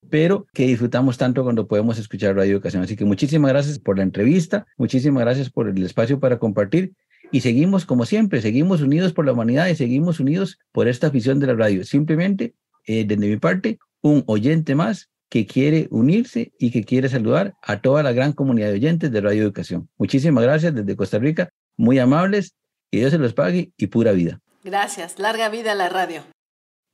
pero 0.08 0.46
que 0.54 0.66
disfrutamos 0.66 1.18
tanto 1.18 1.42
cuando 1.42 1.66
podemos 1.66 1.98
escuchar 1.98 2.36
Radio 2.36 2.52
Educación. 2.52 2.82
Así 2.82 2.96
que 2.96 3.04
muchísimas 3.04 3.50
gracias 3.50 3.78
por 3.78 3.96
la 3.96 4.04
entrevista, 4.04 4.66
muchísimas 4.76 5.22
gracias 5.22 5.50
por 5.50 5.68
el 5.68 5.82
espacio 5.82 6.20
para 6.20 6.38
compartir 6.38 6.92
y 7.32 7.40
seguimos 7.40 7.84
como 7.84 8.06
siempre, 8.06 8.40
seguimos 8.40 8.80
unidos 8.80 9.12
por 9.12 9.26
la 9.26 9.32
humanidad 9.32 9.68
y 9.68 9.76
seguimos 9.76 10.20
unidos 10.20 10.58
por 10.72 10.88
esta 10.88 11.08
afición 11.08 11.40
de 11.40 11.48
la 11.48 11.54
radio. 11.54 11.84
Simplemente, 11.84 12.54
eh, 12.86 13.04
desde 13.04 13.26
mi 13.28 13.36
parte, 13.36 13.78
un 14.02 14.22
oyente 14.26 14.74
más 14.74 15.10
que 15.28 15.46
quiere 15.46 15.86
unirse 15.90 16.52
y 16.58 16.70
que 16.70 16.82
quiere 16.84 17.08
saludar 17.08 17.54
a 17.62 17.80
toda 17.80 18.02
la 18.02 18.12
gran 18.12 18.32
comunidad 18.32 18.68
de 18.68 18.74
oyentes 18.74 19.12
de 19.12 19.20
Radio 19.20 19.42
Educación. 19.42 19.88
Muchísimas 19.96 20.42
gracias 20.42 20.74
desde 20.74 20.96
Costa 20.96 21.18
Rica, 21.18 21.50
muy 21.80 21.98
amables, 21.98 22.54
que 22.90 22.98
Dios 22.98 23.10
se 23.10 23.18
los 23.18 23.34
pague 23.34 23.72
y 23.76 23.86
pura 23.88 24.12
vida. 24.12 24.40
Gracias, 24.62 25.18
larga 25.18 25.48
vida 25.48 25.72
a 25.72 25.74
la 25.74 25.88
radio. 25.88 26.22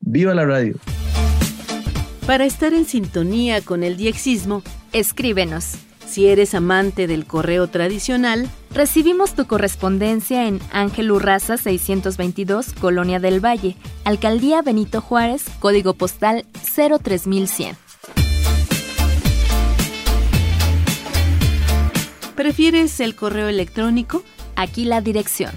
Viva 0.00 0.34
la 0.34 0.44
radio. 0.44 0.76
Para 2.26 2.44
estar 2.44 2.72
en 2.72 2.84
sintonía 2.86 3.60
con 3.60 3.82
el 3.82 3.96
diexismo, 3.96 4.62
escríbenos 4.92 5.78
si 6.06 6.28
eres 6.28 6.54
amante 6.54 7.08
del 7.08 7.26
correo 7.26 7.66
tradicional, 7.66 8.48
recibimos 8.70 9.34
tu 9.34 9.46
correspondencia 9.46 10.46
en 10.46 10.60
Ángel 10.70 11.10
Urraza 11.10 11.56
622, 11.56 12.74
Colonia 12.74 13.18
del 13.18 13.44
Valle, 13.44 13.76
Alcaldía 14.04 14.62
Benito 14.62 15.00
Juárez, 15.00 15.44
código 15.58 15.94
postal 15.94 16.46
03100. 16.52 17.76
¿Prefieres 22.36 23.00
el 23.00 23.16
correo 23.16 23.48
electrónico? 23.48 24.22
Aquí 24.56 24.84
la 24.84 25.00
dirección. 25.00 25.52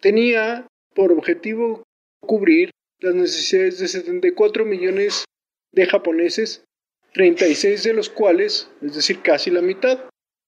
tenía 0.00 0.66
por 0.94 1.12
objetivo 1.12 1.82
cubrir 2.20 2.70
las 3.00 3.14
necesidades 3.14 3.78
de 3.78 3.88
74 3.88 4.64
millones 4.64 5.24
de 5.72 5.86
japoneses, 5.86 6.64
36 7.12 7.84
de 7.84 7.92
los 7.92 8.08
cuales, 8.08 8.70
es 8.82 8.94
decir, 8.94 9.20
casi 9.22 9.50
la 9.50 9.62
mitad, 9.62 9.98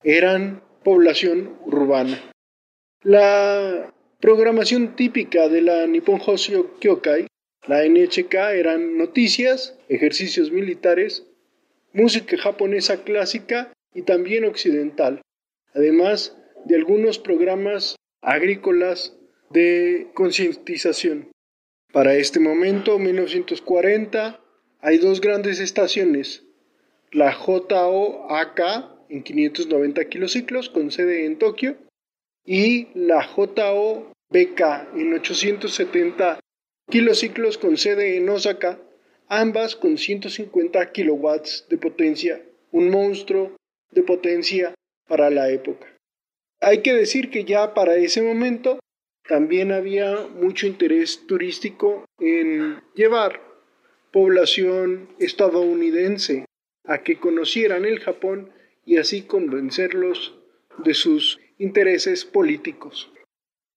eran 0.03 0.63
población 0.85 1.57
urbana. 1.65 2.33
La 3.03 3.93
programación 4.21 4.95
típica 4.95 5.49
de 5.49 5.63
la 5.63 5.87
Nippon 5.87 6.21
Hosyo 6.25 6.79
Kyokai, 6.79 7.27
la 7.67 7.85
NHK, 7.85 8.35
eran 8.55 8.97
noticias, 8.97 9.77
ejercicios 9.89 10.51
militares, 10.51 11.27
música 11.93 12.37
japonesa 12.39 13.05
clásica 13.05 13.73
y 13.95 14.03
también 14.03 14.45
occidental, 14.45 15.23
además 15.75 16.37
de 16.65 16.77
algunos 16.77 17.19
programas 17.19 17.97
agrícolas 18.21 19.17
de 19.51 20.09
concientización. 20.15 21.31
Para 21.93 22.15
este 22.15 22.41
momento, 22.41 22.99
1940, 22.99 24.41
hay 24.81 24.99
dos 24.99 25.21
grandes 25.21 25.61
estaciones, 25.61 26.45
la 27.13 27.31
JOAK 27.33 28.61
en 29.11 29.23
590 29.23 30.09
kilociclos 30.09 30.71
con 30.71 30.91
sede 30.91 31.27
en 31.27 31.39
Tokio 31.39 31.77
y 32.45 32.89
la 32.95 33.23
JOBK 33.23 34.61
en 34.97 35.15
870 35.15 36.41
kilociclos 36.91 37.59
con 37.59 37.77
sede 37.77 38.17
en 38.17 38.29
Osaka, 38.31 38.79
ambas 39.29 39.77
con 39.77 39.99
150 39.99 40.93
kilowatts 40.93 41.67
de 41.69 41.77
potencia, 41.77 42.43
un 42.73 42.91
monstruo 42.91 43.57
de 43.91 44.03
potencia 44.03 44.75
para 45.07 45.29
la 45.29 45.51
época. 45.51 45.87
Hay 46.61 46.79
que 46.79 46.95
decir 46.95 47.31
que 47.31 47.45
ya 47.45 47.75
para 47.75 47.97
ese 47.97 48.23
momento 48.23 48.79
también 49.29 49.71
había 49.71 50.27
mucho 50.29 50.67
interés 50.67 51.27
turístico 51.27 52.07
en 52.19 52.81
llevar 52.95 53.41
población 54.11 55.09
estadounidense 55.19 56.47
a 56.85 57.03
que 57.03 57.19
conocieran 57.19 57.85
el 57.85 58.01
Japón 58.01 58.53
y 58.85 58.97
así 58.97 59.23
convencerlos 59.23 60.39
de 60.85 60.95
sus 60.95 61.41
intereses 61.59 62.25
políticos. 62.25 63.13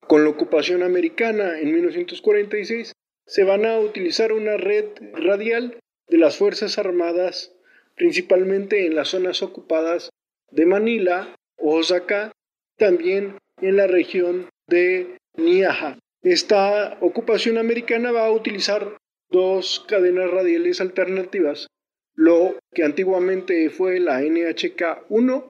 Con 0.07 0.23
la 0.23 0.29
ocupación 0.29 0.83
americana 0.83 1.59
en 1.59 1.73
1946 1.73 2.93
se 3.25 3.43
van 3.43 3.65
a 3.65 3.79
utilizar 3.79 4.31
una 4.31 4.57
red 4.57 4.85
radial 5.13 5.79
de 6.07 6.17
las 6.17 6.37
Fuerzas 6.37 6.77
Armadas, 6.77 7.55
principalmente 7.95 8.85
en 8.85 8.95
las 8.95 9.09
zonas 9.09 9.41
ocupadas 9.41 10.09
de 10.51 10.65
Manila, 10.65 11.35
Osaka 11.57 12.31
también 12.77 13.37
en 13.61 13.77
la 13.77 13.87
región 13.87 14.49
de 14.67 15.17
Niaja. 15.37 15.97
Esta 16.21 16.97
ocupación 17.01 17.57
americana 17.57 18.11
va 18.11 18.25
a 18.25 18.31
utilizar 18.31 18.97
dos 19.29 19.85
cadenas 19.87 20.29
radiales 20.29 20.81
alternativas. 20.81 21.67
Lo 22.15 22.57
que 22.73 22.83
antiguamente 22.83 23.69
fue 23.69 23.99
la 23.99 24.21
NHK-1 24.21 25.47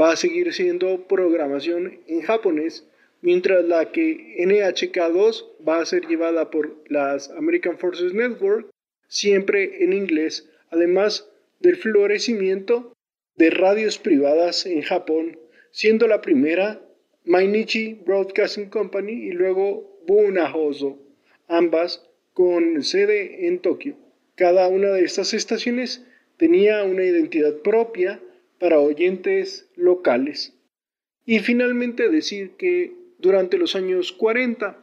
va 0.00 0.12
a 0.12 0.16
seguir 0.16 0.52
siendo 0.54 1.06
programación 1.06 2.00
en 2.06 2.22
japonés, 2.22 2.86
mientras 3.20 3.64
la 3.64 3.92
que 3.92 4.36
NHK-2 4.38 5.46
va 5.68 5.80
a 5.80 5.86
ser 5.86 6.06
llevada 6.06 6.50
por 6.50 6.76
las 6.88 7.30
American 7.30 7.78
Forces 7.78 8.14
Network, 8.14 8.68
siempre 9.08 9.84
en 9.84 9.92
inglés, 9.92 10.48
además 10.70 11.28
del 11.60 11.76
florecimiento 11.76 12.92
de 13.36 13.50
radios 13.50 13.98
privadas 13.98 14.66
en 14.66 14.82
Japón 14.82 15.38
siendo 15.70 16.06
la 16.06 16.20
primera 16.20 16.80
Mainichi 17.24 17.94
Broadcasting 17.94 18.68
Company 18.68 19.12
y 19.12 19.30
luego 19.32 20.00
Bunahoso, 20.06 20.98
ambas 21.46 22.04
con 22.32 22.82
sede 22.82 23.46
en 23.46 23.60
Tokio. 23.60 23.96
Cada 24.38 24.68
una 24.68 24.90
de 24.90 25.02
estas 25.02 25.34
estaciones 25.34 26.06
tenía 26.36 26.84
una 26.84 27.02
identidad 27.02 27.56
propia 27.56 28.20
para 28.60 28.78
oyentes 28.78 29.68
locales. 29.74 30.56
Y 31.26 31.40
finalmente 31.40 32.08
decir 32.08 32.52
que 32.52 32.94
durante 33.18 33.58
los 33.58 33.74
años 33.74 34.12
40 34.12 34.78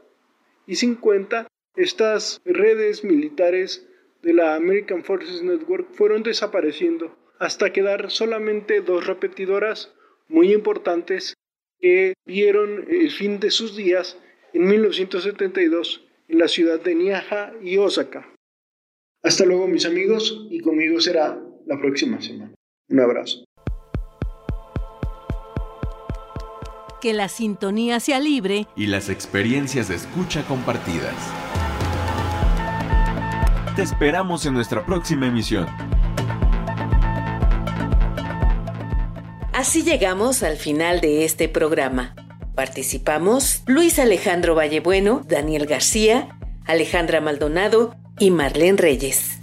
y 0.67 0.75
50 0.75 1.47
estas 1.77 2.41
redes 2.43 3.05
militares 3.05 3.87
de 4.21 4.33
la 4.33 4.55
American 4.55 5.05
Forces 5.05 5.41
Network 5.41 5.89
fueron 5.93 6.21
desapareciendo 6.23 7.17
hasta 7.39 7.71
quedar 7.71 8.11
solamente 8.11 8.81
dos 8.81 9.07
repetidoras 9.07 9.93
muy 10.27 10.51
importantes 10.51 11.33
que 11.79 12.13
vieron 12.25 12.87
el 12.89 13.09
fin 13.09 13.39
de 13.39 13.51
sus 13.51 13.77
días 13.77 14.19
en 14.51 14.67
1972 14.67 16.03
en 16.27 16.39
la 16.39 16.49
ciudad 16.49 16.81
de 16.81 16.95
Niaja 16.95 17.53
y 17.61 17.77
Osaka. 17.77 18.34
Hasta 19.25 19.43
luego 19.43 19.67
mis 19.67 19.87
amigos 19.87 20.45
y 20.51 20.59
conmigo 20.59 21.01
será 21.01 21.35
la 21.65 21.79
próxima 21.79 22.21
semana. 22.21 22.53
Un 22.89 22.99
abrazo. 22.99 23.43
Que 27.01 27.11
la 27.11 27.27
sintonía 27.27 27.99
sea 27.99 28.19
libre 28.19 28.67
y 28.75 28.85
las 28.85 29.09
experiencias 29.09 29.87
de 29.87 29.95
escucha 29.95 30.43
compartidas. 30.43 31.15
Te 33.75 33.81
esperamos 33.81 34.45
en 34.45 34.53
nuestra 34.53 34.85
próxima 34.85 35.25
emisión. 35.25 35.65
Así 39.53 39.81
llegamos 39.81 40.43
al 40.43 40.57
final 40.57 41.01
de 41.01 41.25
este 41.25 41.49
programa. 41.49 42.13
Participamos 42.53 43.63
Luis 43.65 43.97
Alejandro 43.97 44.53
Vallebueno, 44.53 45.23
Daniel 45.27 45.65
García, 45.65 46.37
Alejandra 46.67 47.21
Maldonado 47.21 47.95
y 48.19 48.31
Marlene 48.31 48.77
Reyes. 48.77 49.34